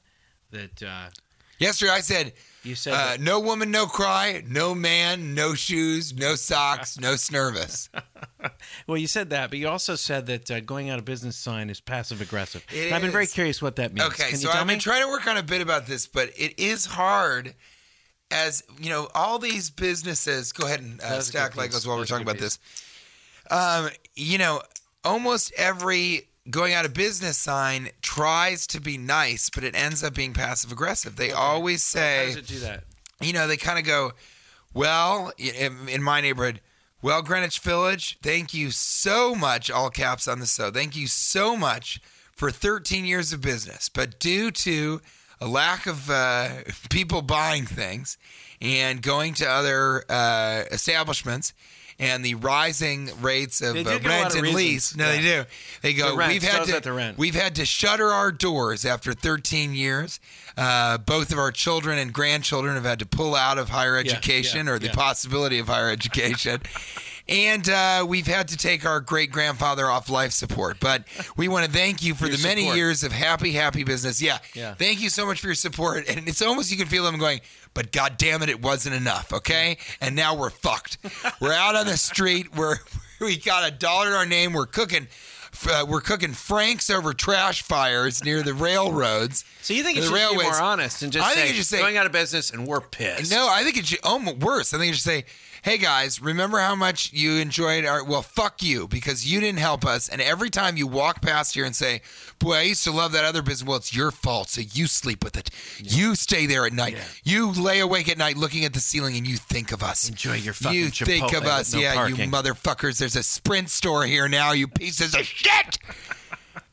[0.51, 1.09] that uh,
[1.59, 2.32] Yesterday, I said,
[2.63, 4.43] you said uh, "No woman, no cry.
[4.47, 7.89] No man, no shoes, no socks, no snervous."
[8.87, 11.71] well, you said that, but you also said that uh, going out of business sign
[11.71, 12.65] is passive aggressive.
[12.71, 14.09] I've been very curious what that means.
[14.09, 14.75] Okay, Can so I've me?
[14.75, 17.55] been trying to work on a bit about this, but it is hard.
[18.33, 20.53] As you know, all these businesses.
[20.53, 21.87] Go ahead and uh, That's stack Legos piece.
[21.87, 22.59] while we're talking about this.
[23.51, 24.63] Um, you know,
[25.05, 30.14] almost every going out of business sign tries to be nice, but it ends up
[30.14, 31.16] being passive aggressive.
[31.16, 32.84] They always say, How does it do that?
[33.20, 34.12] you know, they kind of go,
[34.72, 36.61] well, in, in my neighborhood,
[37.03, 40.70] well, Greenwich Village, thank you so much, all caps on the so.
[40.70, 42.01] Thank you so much
[42.34, 43.88] for 13 years of business.
[43.88, 45.01] But due to
[45.41, 46.49] a lack of uh,
[46.91, 48.18] people buying things
[48.61, 51.55] and going to other uh, establishments,
[52.01, 54.96] and the rising rates of uh, give a lot rent and lease.
[54.96, 55.44] No, they do.
[55.82, 56.12] They go.
[56.12, 56.80] The rent, We've had to.
[56.80, 60.18] the rent." We've had to shutter our doors after 13 years.
[60.57, 64.66] Uh, both of our children and grandchildren have had to pull out of higher education
[64.66, 64.94] yeah, or the yeah.
[64.94, 66.61] possibility of higher education.
[67.28, 70.78] And uh, we've had to take our great grandfather off life support.
[70.80, 71.05] But
[71.36, 72.76] we want to thank you for Your the many support.
[72.76, 74.20] years of happy, happy business.
[74.20, 74.38] Yeah.
[74.53, 74.74] Yeah.
[74.74, 76.09] Thank you so much for your support.
[76.09, 77.40] And it's almost you can feel them going,
[77.75, 79.33] but God damn it, it wasn't enough.
[79.33, 79.79] Okay.
[80.01, 80.99] And now we're fucked.
[81.41, 82.55] We're out on the street.
[82.57, 82.77] We're,
[83.21, 84.53] we got a dollar in our name.
[84.53, 85.09] We're cooking.
[85.68, 89.45] Uh, we're cooking Franks over trash fires near the railroads.
[89.62, 91.57] So you think it the should be more honest and just I say, think it
[91.57, 93.31] should say- going out of business and we're pissed?
[93.33, 93.99] No, I think it should.
[94.05, 94.73] Oh, worse.
[94.73, 95.25] I think it should say,
[95.63, 98.05] "Hey guys, remember how much you enjoyed our?
[98.05, 100.09] Well, fuck you because you didn't help us.
[100.09, 102.03] And every time you walk past here and say,
[102.39, 104.51] "Boy, I used to love that other business," well, it's your fault.
[104.51, 105.51] So you sleep with it.
[105.79, 106.97] You stay there at night.
[107.25, 110.09] You lay awake at night looking at the ceiling and you think of us.
[110.09, 112.99] Enjoy your fucking You think Chipotle of us, no yeah, you motherfuckers.
[112.99, 114.53] There's a Sprint store here now.
[114.53, 115.79] You pieces of shit.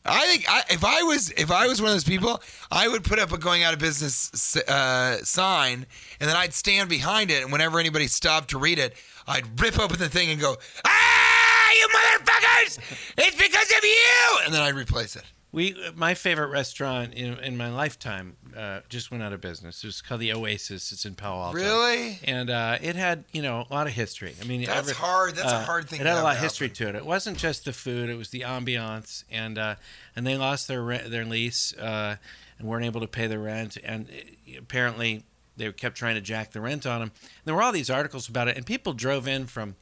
[0.08, 2.42] I think I, if I was if I was one of those people,
[2.72, 5.86] I would put up a going out of business uh, sign,
[6.20, 8.96] and then I'd stand behind it, and whenever anybody stopped to read it,
[9.28, 10.56] I'd rip open the thing and go,
[10.86, 12.80] "Ah, you motherfuckers!
[13.18, 15.24] It's because of you!" And then I'd replace it.
[15.52, 19.84] We, my favorite restaurant in, in my lifetime, uh, just went out of business.
[19.84, 20.92] It's called the Oasis.
[20.92, 21.58] It's in Palo Alto.
[21.58, 22.20] Really?
[22.26, 24.36] And uh, it had, you know, a lot of history.
[24.42, 25.36] I mean, That's hard.
[25.36, 26.96] That's a uh, hard thing It had a lot of to history to it.
[26.96, 29.76] It wasn't just the food; it was the ambiance, and uh,
[30.16, 32.18] and they lost their rent, their lease uh,
[32.60, 35.24] and weren't able to pay the rent, and uh, apparently
[35.56, 37.12] they kept trying to jack the rent on them.
[37.22, 39.76] And there were all these articles about it, and people drove in from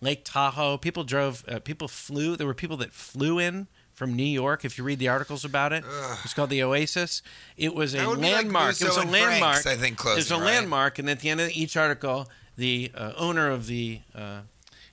[0.00, 0.78] Lake Tahoe.
[0.78, 1.44] People drove.
[1.48, 2.36] Uh, people flew.
[2.36, 4.64] There were people that flew in from New York.
[4.64, 5.84] If you read the articles about it,
[6.24, 7.22] it's called the Oasis.
[7.56, 8.80] It was a be like landmark.
[8.80, 9.62] it was a landmark.
[9.62, 10.44] Frank's, I think, It was a right?
[10.44, 14.40] landmark, and at the end of each article, the uh, owner of the uh,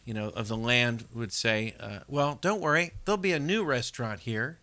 [0.06, 3.64] you know of the land would say, uh, "Well, don't worry, there'll be a new
[3.64, 4.60] restaurant here."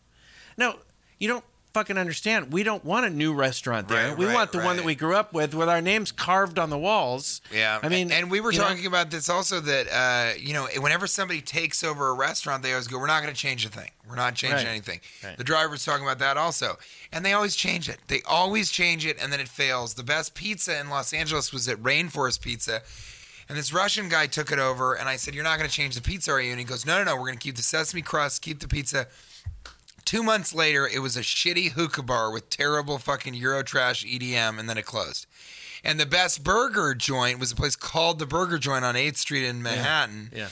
[0.59, 0.79] No,
[1.19, 1.45] you don't
[1.77, 2.55] fucking understand.
[2.55, 4.09] We don't want a new restaurant there.
[4.09, 6.59] Right, we right, want the one that we grew up with, with our names carved
[6.59, 7.43] on the walls.
[7.53, 10.55] Yeah, I mean, and we were you know- talking about this also that uh, you
[10.55, 13.67] know, whenever somebody takes over a restaurant, they always go, "We're not going to change
[13.67, 13.91] a thing.
[14.09, 14.67] We're not changing Right.
[14.69, 15.37] anything." Right.
[15.37, 16.79] The driver's talking about that also,
[17.13, 17.99] and they always change it.
[18.09, 19.95] They always change it, and then it fails.
[19.95, 22.81] The best pizza in Los Angeles was at Rainforest Pizza.
[23.49, 25.95] And this Russian guy took it over, and I said, "You're not going to change
[25.95, 27.15] the pizza, are you?" And he goes, "No, no, no.
[27.17, 29.09] We're going to keep the sesame crust, keep the pizza."
[30.07, 34.71] Two months later, it was a shitty hookah bar with terrible fucking Eurotrash EDM, and
[34.71, 35.27] then it closed.
[35.85, 39.45] And the best burger joint was a place called the Burger Joint on 8th Street
[39.45, 40.31] in Manhattan.
[40.35, 40.49] Yeah.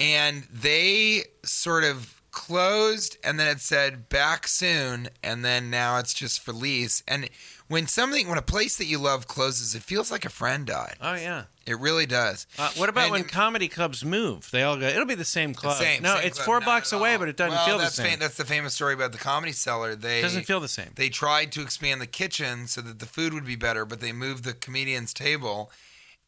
[0.00, 6.14] And they sort of closed, and then it said back soon, and then now it's
[6.14, 7.02] just for lease.
[7.08, 7.28] And
[7.68, 10.96] when something, when a place that you love closes, it feels like a friend died.
[11.00, 11.44] Oh yeah.
[11.66, 12.46] It really does.
[12.58, 14.50] Uh, what about And when it- comedy clubs move?
[14.50, 14.86] They all go.
[14.86, 15.76] It'll be the same club.
[15.76, 16.46] Same, no, same it's club.
[16.46, 18.06] four blocks away, but it doesn't well, feel the same.
[18.06, 19.94] Fam- that's the famous story about the Comedy Cellar.
[19.94, 20.92] They it doesn't feel the same.
[20.94, 24.12] They tried to expand the kitchen so that the food would be better, but they
[24.12, 25.70] moved the comedian's table,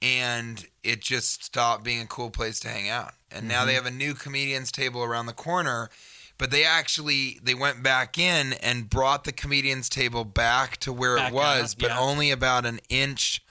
[0.02, 3.12] and it just stopped being a cool place to hang out.
[3.30, 3.66] And now Mm-hmm.
[3.66, 5.90] they have a new comedian's table around the corner.
[6.38, 11.16] But they actually they went back in and brought the comedian's table back to where
[11.16, 11.98] Back it was, up, but yeah.
[12.00, 13.44] only about an inch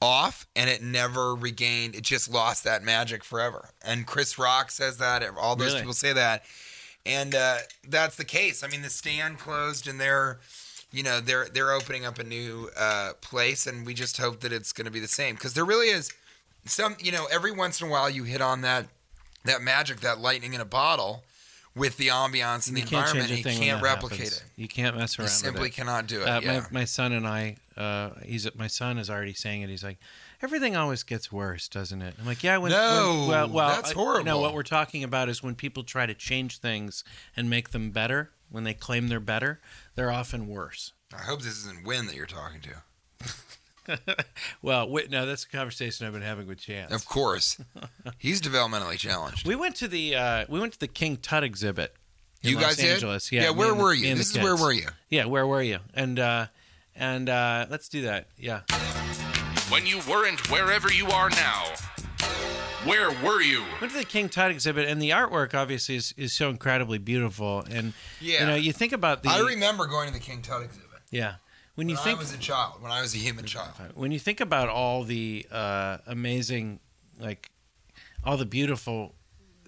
[0.00, 1.94] off, and it never regained.
[1.94, 3.68] It just lost that magic forever.
[3.84, 5.22] And Chris Rock says that.
[5.38, 5.80] All those Really?
[5.80, 6.44] people say that,
[7.04, 8.64] and uh, that's the case.
[8.64, 10.38] I mean, the stand closed, and they're,
[10.92, 14.52] you know, they're they're opening up a new uh, place, and we just hope that
[14.52, 16.12] it's going to be the same because there really is
[16.64, 16.96] some.
[17.00, 18.86] You know, every once in a while you hit on that
[19.44, 21.24] that magic, that lightning in a bottle.
[21.76, 24.36] With the ambiance and the you can't environment, you can't replicate happens.
[24.38, 24.44] it.
[24.56, 25.74] You can't mess around You simply with it.
[25.76, 26.24] cannot do it.
[26.26, 26.60] Uh, yeah.
[26.72, 29.70] my, my son and I, uh, he's my son is already saying it.
[29.70, 29.98] He's like,
[30.42, 32.16] everything always gets worse, doesn't it?
[32.18, 32.56] I'm like, yeah.
[32.58, 34.40] When, No, when- well, well, that's I- No, horrible.
[34.42, 37.04] what we're talking about is when people try to change things
[37.36, 38.32] and make them better.
[38.50, 39.60] When they claim they're better,
[39.94, 40.92] they're often worse.
[41.16, 43.96] I hope this isn't Win that you're talking to.
[44.62, 46.92] Well, wait, no, that's a conversation I've been having with Chance.
[46.92, 47.58] Of course,
[48.18, 49.44] he's developmentally challenged.
[49.48, 51.92] We went to the uh, we went to the King Tut exhibit.
[52.42, 52.92] in You Los guys did?
[52.92, 53.32] Angeles.
[53.32, 53.44] Yeah.
[53.44, 54.14] Yeah, where and the- were you?
[54.14, 54.86] This is where were you?
[55.08, 55.78] Yeah, where were you?
[55.94, 56.46] And uh,
[56.94, 58.28] and uh, let's do that.
[58.36, 58.60] Yeah.
[59.70, 61.64] When you weren't wherever you are now,
[62.84, 63.62] where were you?
[63.80, 67.64] went to the King Tut exhibit, and the artwork obviously is, is so incredibly beautiful.
[67.70, 68.40] And Yeah.
[68.40, 71.34] you know, you think about the I remember going to the King Tut exhibit yeah
[71.74, 73.70] when you when think I was a child, when I was a human child.
[73.94, 76.80] when you think about all the uh, amazing,
[77.18, 77.50] like
[78.24, 79.14] all the beautiful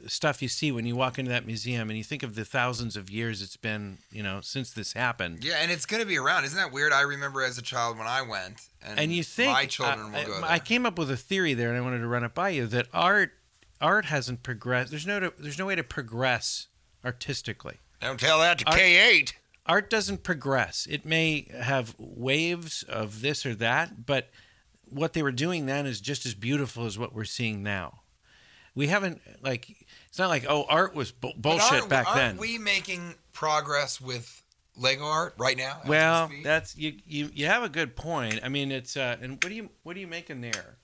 [0.07, 2.97] stuff you see when you walk into that museum, and you think of the thousands
[2.97, 5.45] of years it's been, you know, since this happened.
[5.45, 6.45] Yeah, and it's going to be around.
[6.45, 6.93] Isn't that weird?
[6.93, 10.19] I remember as a child when I went, and, and you think my children I,
[10.19, 10.51] will go I, there.
[10.51, 12.67] I came up with a theory there, and I wanted to run it by you
[12.67, 13.33] that art
[13.81, 14.91] art hasn't progressed.
[14.91, 16.69] There's no there's no way to progress
[17.05, 17.79] artistically.
[18.01, 19.33] Don't tell that to Art- K8.
[19.67, 20.87] art doesn't progress.
[20.91, 24.31] It may have waves of this or that, but
[24.89, 28.01] what they were doing then is just as beautiful as what we're seeing now.
[28.75, 32.37] We haven't like it's not like oh art was bu- bullshit aren't- back aren't then.
[32.37, 34.43] we making progress with
[34.77, 35.81] Lego art right now?
[35.87, 38.41] well, that's you, you you have a good point.
[38.45, 40.77] I mean, it's uh and what do you what are you making there?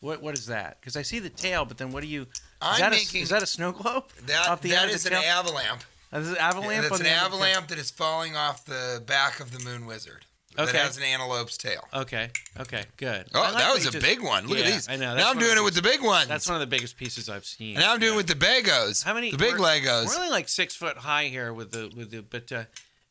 [0.00, 0.78] What what is that?
[0.80, 2.22] Because I see the tail, but then what do you?
[2.22, 2.28] Is
[2.60, 4.04] I'm that making- a, is that a snow globe?
[4.26, 5.42] that, off the that end the an tail?
[5.42, 5.80] avalamp.
[6.12, 6.82] This is avalamp.
[6.88, 7.54] That's an end of the tail?
[7.62, 10.26] avalamp that is falling off the back of the Moon Wizard.
[10.54, 10.78] That Okay.
[10.78, 11.86] has an antelope's tail.
[11.92, 12.30] Okay.
[12.60, 12.84] Okay.
[12.96, 13.26] Good.
[13.34, 14.46] Oh, like that that was a just- big one.
[14.46, 14.88] Look at these.
[14.88, 15.16] I know.
[15.16, 16.28] Now I'm doing it with the big ones.
[16.28, 17.76] That's one of the biggest pieces I've seen.
[17.76, 18.20] and now I'm doing Yeah.
[18.20, 19.02] it with the Bagos.
[19.04, 19.30] How many?
[19.32, 20.06] The big Legos.
[20.06, 22.64] We're only like six foot high here with the with the, but uh,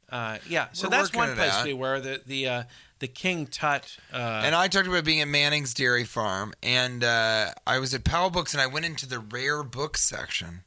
[0.09, 0.67] uh, yeah.
[0.73, 1.65] So We're that's one place out.
[1.65, 1.99] we were.
[1.99, 2.63] The the uh,
[2.99, 3.97] the King Tut.
[4.13, 8.05] Uh, and I talked about being at Manning's Dairy Farm, and uh, I was at
[8.05, 10.63] Powell Books, and I went into the rare books section.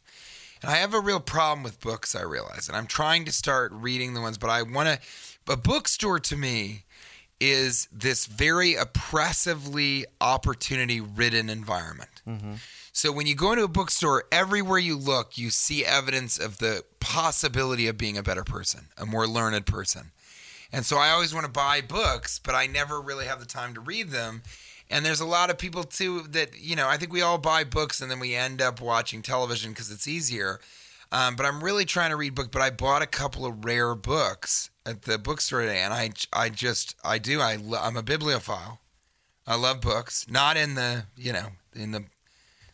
[0.63, 3.73] And I have a real problem with books, I realize, and I'm trying to start
[3.73, 4.99] reading the ones, but I want to.
[5.49, 6.85] A bookstore to me
[7.39, 12.23] is this very oppressively opportunity ridden environment.
[12.27, 12.55] Mm-hmm.
[12.93, 16.83] So when you go into a bookstore, everywhere you look, you see evidence of the
[16.99, 20.13] possibility of being a better person, a more learned person.
[20.73, 23.75] And so I always want to buy books, but I never really have the time
[23.75, 24.43] to read them.
[24.89, 27.65] And there's a lot of people too that, you know, I think we all buy
[27.65, 30.61] books and then we end up watching television because it's easier.
[31.17, 33.95] Um, but I'm really trying to read books, but I bought a couple of rare
[33.95, 35.79] books at the bookstore today.
[35.79, 38.81] And I, I just, I do, I, lo- I'm a bibliophile.
[39.47, 42.05] I love books, not in the, you know, in the,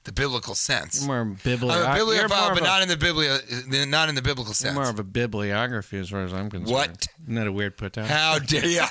[0.04, 1.06] the biblical sense.
[1.06, 4.22] You're more biblio- I'm a bibliophile, but a- not in the biblio, not in the
[4.22, 4.74] biblical sense.
[4.74, 6.72] more of a bibliography as far as I'm concerned.
[6.74, 7.06] What?
[7.22, 8.06] Isn't that a weird put down?
[8.06, 8.80] How dare you?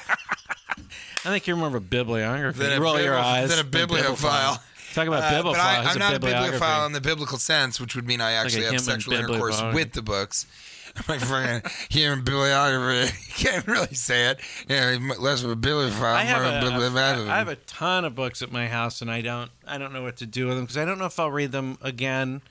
[1.24, 2.60] I think you're more of a bibliography.
[2.60, 3.50] Than you roll your eyes.
[3.50, 4.62] than a bibliophile.
[4.94, 5.62] Talk about Uh, bibliophile.
[5.66, 8.34] I, He's I'm a not a bibliophile in the biblical sense, which would mean I
[8.34, 10.46] actually have sexual intercourse with the books.
[11.08, 13.16] My friend, like fucking human bibliography.
[13.42, 14.40] You can't really say it.
[14.68, 17.32] Yeah, less of a bibliophile, I have, more a, of a bibliophile.
[17.32, 20.04] I have a ton of books at my house, and I don't I don't know
[20.04, 22.42] what to do with them because I don't know if I'll read them again.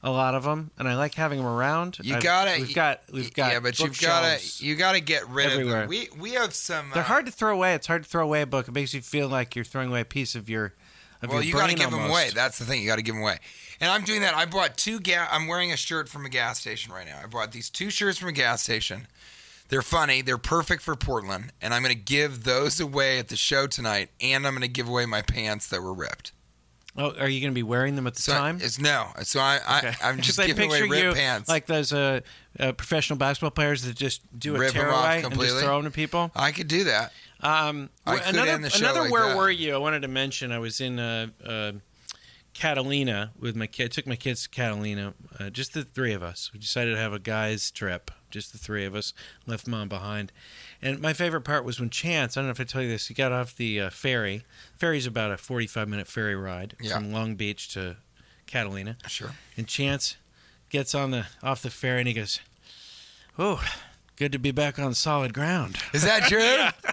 [0.00, 1.98] A lot of them, and I like having them around.
[2.00, 2.60] You I've- gotta.
[2.60, 3.00] We've got.
[3.12, 3.50] We've got.
[3.52, 4.38] Yeah, but you've gotta.
[4.58, 5.82] You gotta get rid everywhere.
[5.82, 5.98] of them.
[5.98, 6.90] We we have some.
[6.94, 7.74] They're uh, hard to throw away.
[7.74, 8.68] It's hard to throw away a book.
[8.68, 10.72] It makes you feel like you're throwing away a piece of your.
[11.26, 12.30] Well, you got to give them away.
[12.34, 12.80] That's the thing.
[12.82, 13.38] You got to give them away.
[13.80, 14.34] And I'm doing that.
[14.34, 15.28] I bought two gas.
[15.32, 17.18] I'm wearing a shirt from a gas station right now.
[17.22, 19.06] I bought these two shirts from a gas station.
[19.68, 20.22] They're funny.
[20.22, 21.52] They're perfect for Portland.
[21.60, 24.10] And I'm going to give those away at the show tonight.
[24.20, 26.32] And I'm going to give away my pants that were ripped.
[26.96, 28.58] Oh, are you going to be wearing them at the So time?
[28.60, 29.06] it's no.
[29.22, 29.94] So I, Okay.
[30.02, 31.48] I I'm just I giving away ripped you pants.
[31.48, 32.20] like those uh,
[32.58, 35.62] uh, professional basketball players that just do a Rip tear off away and just completely.
[35.62, 36.32] throw them to people.
[36.34, 37.12] I could do that.
[37.40, 39.36] Um, another end the show another like where that.
[39.36, 39.74] were you?
[39.74, 41.72] I wanted to mention I was in uh, uh,
[42.54, 43.84] Catalina with my kid.
[43.84, 46.50] I took my kids to Catalina, uh, just the three of us.
[46.52, 49.12] We decided to have a guys trip, just the three of us.
[49.46, 50.32] Left mom behind,
[50.82, 52.36] and my favorite part was when Chance.
[52.36, 53.06] I don't know if I tell you this.
[53.06, 54.42] He got off the uh, ferry.
[54.76, 56.94] Ferry's about a forty-five minute ferry ride Yeah.
[56.94, 57.96] from Long Beach to
[58.46, 58.96] Catalina.
[59.06, 59.30] Sure.
[59.56, 60.16] And Chance
[60.70, 62.40] gets on the off the ferry and he goes,
[63.38, 63.62] "Oh,
[64.16, 66.87] good to be back on solid ground." Is that true?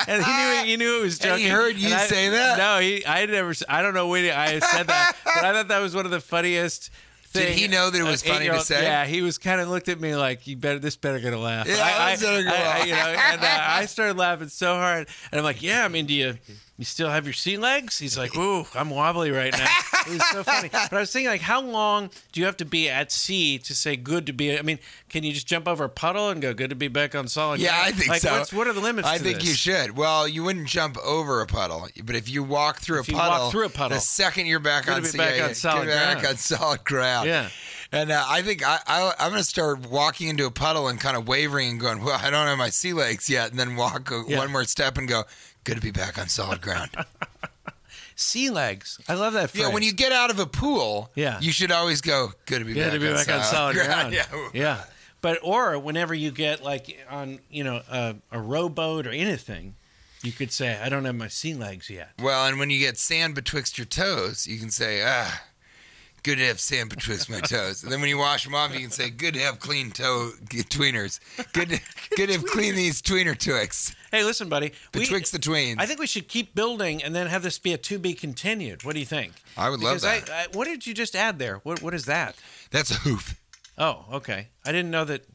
[0.08, 1.44] And he knew he knew it was And joking.
[1.44, 2.58] he heard you I- say that?
[2.58, 3.04] No, he.
[3.06, 3.54] I never.
[3.68, 6.20] I don't know when I said that, but I thought that was one of the
[6.20, 6.90] funniest.
[7.32, 8.82] Did he know that it was funny to say?
[8.84, 11.66] Yeah, he was kind of looked at me like, "You better, this better gonna laugh."
[11.68, 12.86] Yeah, I, this better go I, I, laugh.
[12.86, 16.06] you know, and uh, I started laughing so hard, and I'm like, "Yeah, I mean,
[16.06, 16.14] do
[16.78, 19.66] you, still have your sea legs?" He's like, "Ooh, I'm wobbly right now."
[20.06, 20.68] It was so funny.
[20.70, 23.74] But I was thinking, like, how long do you have to be at sea to
[23.74, 24.56] say "good to be"?
[24.56, 27.16] I mean, can you just jump over a puddle and go "good to be back
[27.16, 27.58] on solid"?
[27.58, 27.62] Ground?
[27.62, 27.86] Yeah, ground"?
[27.94, 28.38] I think like, so.
[28.38, 29.08] What's, what are the limits?
[29.08, 29.48] I to think this?
[29.48, 29.96] you should.
[29.96, 33.16] Well, you wouldn't jump over a puddle, but if you walk through If a you
[33.16, 33.96] walk puddle, through a puddle.
[33.96, 36.26] the second you're back on, sea- back on solid get back ground.
[36.28, 37.26] on solid ground.
[37.28, 37.48] Yeah.
[37.90, 41.16] And uh, I think I, I I'm gonna start walking into a puddle and kind
[41.16, 44.08] of wavering and going, well, I don't have my sea legs yet, and then walk
[44.28, 44.38] Yeah.
[44.38, 45.24] one more step and go,
[45.66, 46.90] good to be back on solid ground.
[48.18, 48.98] Sea legs.
[49.08, 49.50] I love that.
[49.50, 49.64] Phrase.
[49.66, 51.38] yeah, when you get out of a pool, Yeah.
[51.40, 53.74] you should always go, good to be, Yeah, back, to be on back on solid
[53.76, 54.12] ground.
[54.14, 54.24] Yeah.
[54.54, 54.84] yeah.
[55.20, 59.74] But or whenever you get like on you know a, a rowboat or anything,
[60.22, 62.10] you could say I don't have my sea legs yet.
[62.22, 65.42] Well, and when you get sand betwixt your toes, you can say, ah,
[66.22, 67.82] good to have sand betwixt my toes.
[67.82, 70.30] And then when you wash them off, you can say, good to have clean toe
[70.48, 71.18] tweeners.
[71.52, 71.80] Good to,
[72.16, 73.94] good to have clean these tweener twigs.
[74.16, 74.72] Hey, listen, buddy.
[74.94, 75.76] we- Betwixt the tweens.
[75.78, 78.82] I think we should keep building and then have this be a to be continued.
[78.82, 79.32] What do you think?
[79.56, 80.30] I would love Because that.
[80.30, 81.58] I, I, what did you just add there?
[81.64, 82.34] What what is that?
[82.70, 83.38] That's a hoof.
[83.76, 84.48] Oh, okay.
[84.64, 85.26] I didn't know that.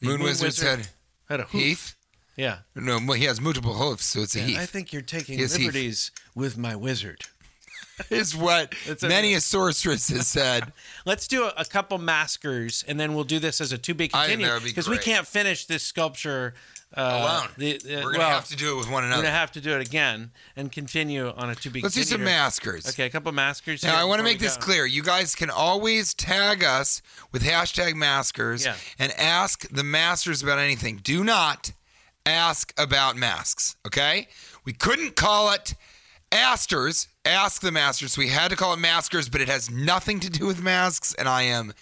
[0.00, 0.88] the Moon, Wizard, said,
[1.28, 1.60] had a hoof.
[1.62, 1.96] Heath?
[2.36, 2.58] Yeah.
[2.74, 4.58] No, he has multiple hoofs, so it's a I heath.
[4.60, 5.58] I think you're taking Heath.
[5.58, 7.22] liberties with my wizard.
[8.10, 10.72] Is what It's many a sorceress has said.
[11.04, 14.06] Let's do a, a couple maskers, and then we'll do this as a to be
[14.06, 16.54] continued because we can't finish this sculpture
[16.96, 17.48] uh, Alone.
[17.58, 19.20] the- We're going to well, have to do it with one another.
[19.20, 21.80] We're gonna have to do it again and continue on a to be.
[21.82, 22.88] Let's do some maskers.
[22.88, 23.82] Okay, a couple maskers.
[23.84, 24.62] Now, I want to make this go.
[24.64, 24.86] clear.
[24.86, 28.76] You guys can always tag us with hashtag maskers Yeah.
[28.98, 30.96] and ask the masters about anything.
[31.02, 31.72] Do not
[32.24, 34.28] ask about masks, okay?
[34.64, 35.74] We couldn't call it
[36.32, 38.16] asters, ask the masters.
[38.18, 41.28] We had to call it maskers, but it has nothing to do with masks, and
[41.28, 41.72] I am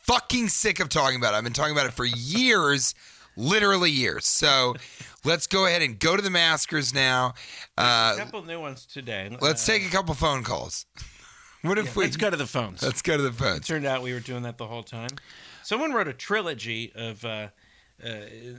[0.00, 1.38] fucking sick of talking about it.
[1.38, 2.94] I've been talking about it for years,
[3.36, 4.26] literally years.
[4.26, 4.74] So
[5.24, 7.34] let's go ahead and go to the maskers now.
[7.76, 9.36] Uh, A couple new ones today.
[9.40, 10.86] let's Uh, take a couple phone calls.
[11.62, 12.82] What if we Let's go to the phones.
[12.82, 13.66] Let's go to the phones.
[13.66, 15.08] Turned out we were doing that the whole time.
[15.62, 17.24] Someone wrote a trilogy of.
[17.24, 17.48] Uh,
[18.04, 18.08] uh,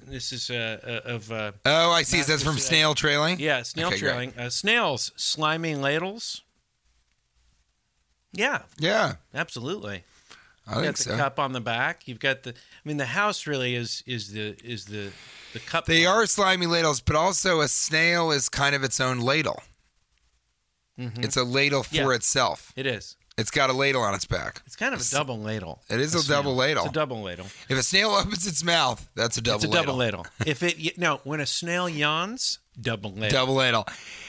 [0.07, 2.23] this is uh, uh, of uh, Oh, I see.
[2.23, 3.38] That's from snail trailing.
[3.39, 6.41] yeah snail Okay, trailing uh, snails slimy ladles.
[8.32, 10.03] Yeah, Yeah, absolutely.
[10.67, 11.17] I You've think got the so.
[11.17, 12.07] cup on the back.
[12.07, 12.55] You've got the.
[12.86, 15.12] I mean, the house really is is the is the
[15.54, 15.86] the cup.
[15.86, 19.62] They are slimy ladles, but also a snail is kind of its own ladle.
[20.98, 22.10] It's a ladle for Mm-hmm.
[22.10, 22.16] Yeah.
[22.16, 22.72] itself.
[22.76, 23.18] It is.
[23.38, 24.62] It's got a ladle on its back.
[24.66, 25.82] It's kind of a double ladle.
[25.90, 26.38] It is a snail.
[26.38, 26.84] double ladle.
[26.86, 27.48] It's a double ladle.
[27.68, 29.84] If a snail opens its mouth, that's a double It's a ladle.
[29.84, 30.26] double ladle.
[30.46, 33.30] if it no, when a snail yawns, double ladle.
[33.30, 33.86] Double ladle.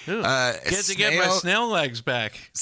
[0.09, 2.51] Ooh, Uh, Get to get my snail- snail legs back.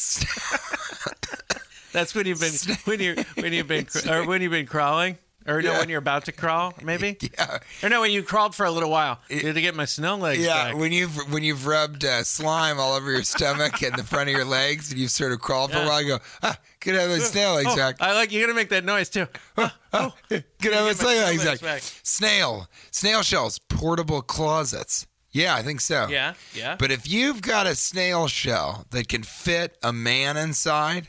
[1.92, 2.52] That's when you've been
[2.84, 5.16] when you when you've been or when you've been crawling
[5.46, 7.18] Or no, when you're about to crawl, maybe.
[7.38, 7.58] Yeah.
[7.82, 9.20] Or no, when you crawled for a little while.
[9.28, 10.76] Did to get my snow legs Yeah, back.
[10.76, 14.34] when you've when you've rubbed uh, slime all over your stomach and the front of
[14.36, 17.00] your legs, and you've sort of crawled for a while, you go, ah, good to
[17.00, 17.96] have those snail legs Oh, back.
[18.00, 19.26] I like you're gonna make that noise too.
[19.56, 20.12] Good to have
[20.60, 21.60] get those my snail legs back.
[21.60, 21.82] back.
[22.02, 25.06] Snail, snail shells, portable closets.
[25.32, 26.06] Yeah, I think so.
[26.08, 26.76] Yeah, yeah.
[26.78, 31.08] But if you've got a snail shell that can fit a man inside,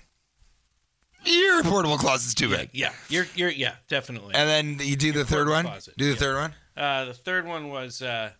[1.26, 2.69] your portable closet's too big.
[2.73, 4.36] yeah, you're you're yeah, definitely.
[4.36, 5.65] And then you do the third one.
[5.65, 6.17] closet, Do the yeah.
[6.17, 6.53] third one.
[6.78, 8.32] Uh, the third one was uh,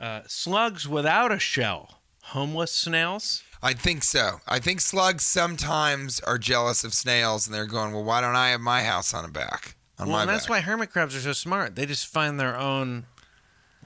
[0.00, 2.00] uh, slugs without a shell.
[2.24, 3.42] Homeless snails.
[3.62, 4.40] I think so.
[4.46, 8.50] I think slugs sometimes are jealous of snails, and they're going, "Well, why don't I
[8.50, 11.16] have my house on a back on Well, my and that's back?" why hermit crabs
[11.16, 11.74] are so smart.
[11.74, 13.06] They just find their own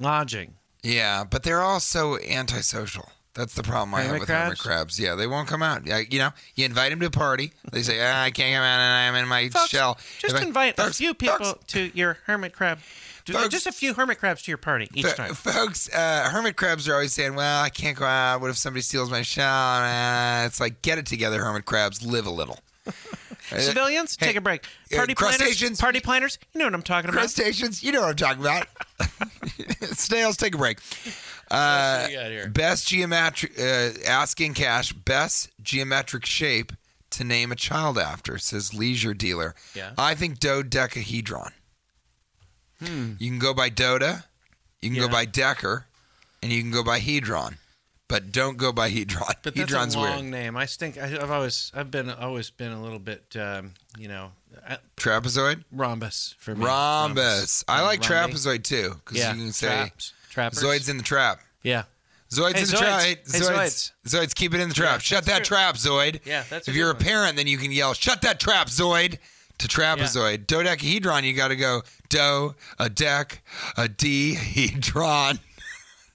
[0.01, 0.55] lodging.
[0.83, 3.11] Yeah, but they're also antisocial.
[3.35, 4.61] That's the problem I have with hermit crabs?
[4.61, 5.01] crabs.
[5.01, 5.87] Yeah, they won't come out.
[5.87, 7.53] You know, you invite them to a party.
[7.73, 10.43] They say, ah, "I can't come out, and I'm in my Folks, shell." Just If
[10.43, 12.79] I- invite a few people folks, to your hermit crab.
[13.27, 15.35] Folks- just a few hermit crabs to your party each F- time.
[15.35, 18.41] Folks, uh, hermit crabs are always saying, "Well, I can't go out.
[18.43, 22.03] What if somebody steals my shell?" Uh, it's like, get it together, hermit crabs.
[22.03, 22.59] Live a little.
[23.59, 24.65] Civilians, hey, take a break.
[24.93, 26.39] uh, Party planners, crustaceans- party planners.
[26.55, 27.21] You know what I'm talking about.
[27.21, 28.67] Crustaceans, you know what I'm talking about.
[29.99, 30.79] Snails, take a break.
[31.51, 32.49] Uh, do we got here?
[32.49, 36.73] best geometric, uh, asking cash, best geometric shape
[37.11, 39.55] to name a child after, says Leisure Dealer.
[39.75, 39.93] Yeah.
[39.99, 41.53] I think dodecahedron.
[42.81, 44.25] You can go by Doda,
[44.81, 45.13] you can go Hmm.
[45.13, 45.87] By Decker,
[46.43, 47.57] and you can go by Hedron.
[48.13, 49.33] But don't go by Hedron.
[49.43, 50.31] But that's Hedron's a long weird.
[50.33, 50.57] name.
[50.57, 54.33] I think I, I've always I've been always been a little bit um, you know
[54.69, 55.65] uh, Trapezoid?
[55.73, 56.63] rhombus for me.
[56.67, 57.65] Rhombus.
[57.67, 58.35] I like Rhombi.
[58.37, 59.91] trapezoid too, because Yeah, you can say
[60.29, 60.63] traps.
[60.63, 61.41] Zoid's in the trap.
[61.63, 61.85] Yeah,
[62.31, 63.01] Zoid's Hey, in the trap.
[63.01, 63.93] Hey, Zoids.
[64.07, 64.97] Zoids, keep it in the trap.
[64.97, 65.57] Yeah, Shut that true.
[65.57, 66.21] trap, Zoid.
[66.27, 67.03] Yeah, that's If you're a one.
[67.03, 69.19] parent, then you can yell, "Shut that trap, Zoid!"
[69.59, 70.47] To trapezoid.
[70.47, 73.39] Dodecahedron, you got to go do, a dec,
[73.77, 75.39] a dehedron.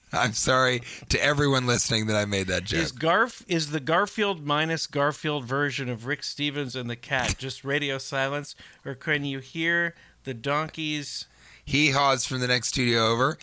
[0.12, 2.80] I'm sorry to everyone listening that I made that joke.
[2.80, 7.64] is Garf is the Garfield minus Garfield version of Rick Stevens and the cat just
[7.64, 8.54] radio silence,
[8.84, 9.94] or can you hear
[10.24, 11.26] the donkeys?
[11.64, 13.38] He haws from the next studio over.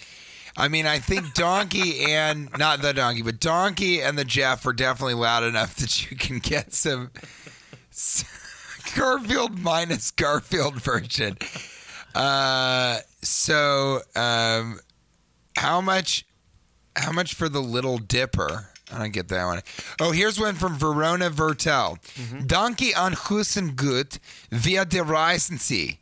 [0.57, 4.73] I mean, I think Donkey and not the Donkey, but Donkey and the Jeff are
[4.73, 7.11] definitely loud enough that you can get some
[8.95, 11.37] Garfield minus Garfield version.
[12.15, 14.79] Uh, so, um,
[15.57, 16.25] how much?
[16.95, 18.69] How much for the Little Dipper?
[18.91, 19.61] I don't get that one.
[19.99, 21.97] Oh, here's one from Verona Vertel.
[22.47, 24.19] Donkey an Hussen gut
[24.51, 25.97] via de Reisensee.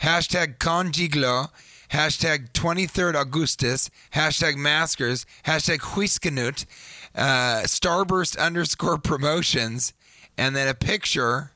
[0.00, 1.50] Hashtag Conjiglo.
[1.90, 3.90] Hashtag 23rd Augustus.
[4.14, 5.26] Hashtag Maskers.
[5.44, 6.66] Hashtag Huiskenut.
[7.14, 9.92] Uh, Starburst underscore promotions.
[10.38, 11.50] And then a picture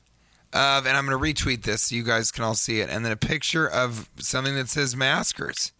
[0.51, 2.89] of, and I'm going to retweet this so you guys can all see it.
[2.89, 5.71] And then a picture of something that says Maskers.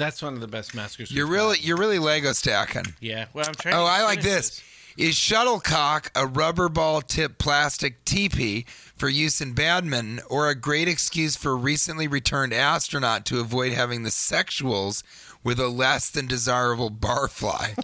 [0.00, 1.12] That's one of the best maskers.
[1.12, 1.64] You're really, got.
[1.64, 2.94] you're really Lego stacking.
[3.00, 3.26] yeah.
[3.34, 3.74] Well, I'm trying.
[3.74, 4.62] Oh, I like finish this.
[4.96, 8.64] Is shuttlecock a rubber ball tip plastic teepee
[8.96, 13.72] for use in badminton or a great excuse for a recently returned astronaut to avoid
[13.72, 15.02] having the sexuals
[15.42, 17.76] with a less than desirable barfly?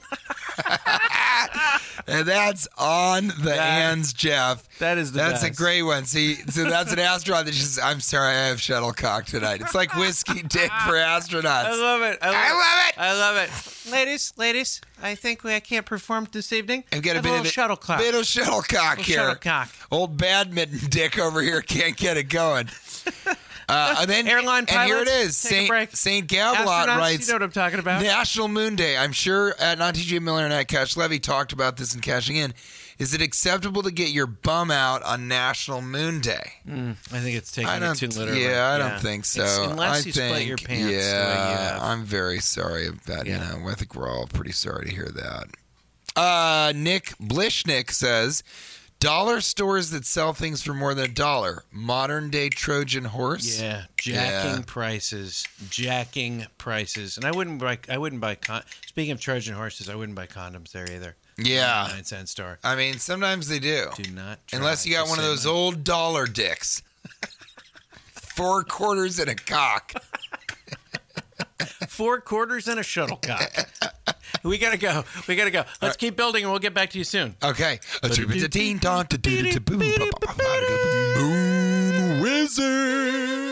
[2.07, 4.67] and that's on the That- hands, Jeff.
[4.79, 5.59] That is the That's a best.
[5.59, 6.05] great one.
[6.05, 9.61] See, so that's an astronaut that just, I'm sorry, I have shuttlecock tonight.
[9.61, 11.65] It's like whiskey dick for astronauts.
[11.65, 12.19] I love it.
[12.23, 12.99] I love, I love it.
[12.99, 13.91] I love it.
[13.93, 16.85] Ladies, ladies, I think we, I can't perform this evening.
[16.93, 17.99] I've got a Have bit of it- shuttlecock.
[17.99, 19.17] Bit of shuttlecock Little here.
[19.19, 19.69] shuttlecock.
[19.91, 22.69] Old badminton dick over here can't get it going.
[23.69, 25.43] Uh, and then Airline and here it pilots, is.
[25.43, 25.97] take Saint break.
[25.97, 28.03] Saint Gablot writes You know what I'm talking about?
[28.03, 28.97] National Moon Day.
[28.97, 32.37] I'm sure at not TJ Miller and at Cash Levy talked about this in cashing
[32.37, 32.55] in.
[32.99, 36.53] Is it acceptable to get your bum out on National Moon Day?
[36.67, 38.01] I think it's taking I don't.
[38.03, 38.43] it too literally.
[38.45, 39.43] Yeah, I don't think so.
[39.43, 40.83] It's- unless I you think, split your pants.
[40.83, 41.83] the way you Yeah, have.
[41.83, 43.53] I'm very sorry about Yeah.
[43.55, 43.69] you know.
[43.69, 45.49] I think we're all pretty sorry to hear that.
[46.17, 48.43] Uh, Nick Blishnick says,
[48.99, 51.64] "Dollar stores that sell things for more than a dollar.
[51.70, 53.61] Modern day Trojan horse.
[53.61, 54.62] Yeah, jacking Yeah.
[54.66, 57.78] prices, jacking prices, and I wouldn't buy.
[57.88, 58.34] I wouldn't buy.
[58.36, 61.16] Con- Speaking of Trojan horses, I wouldn't buy condoms there either.
[61.38, 61.88] Yeah.
[61.92, 62.59] nine cent store.
[62.64, 63.90] I mean, sometimes they do.
[63.97, 64.38] Do not.
[64.53, 65.57] Unless you got one of those money.
[65.59, 66.82] old dollar dicks.
[68.14, 69.92] Four quarters and a cock.
[71.88, 73.68] four quarters and a shuttlecock.
[74.47, 75.05] we gotta go.
[75.28, 75.64] We gotta go.
[75.82, 77.36] Let's keep building, and we'll get back to you soon.
[77.42, 77.80] Okay.
[81.18, 83.45] Moon Wizard.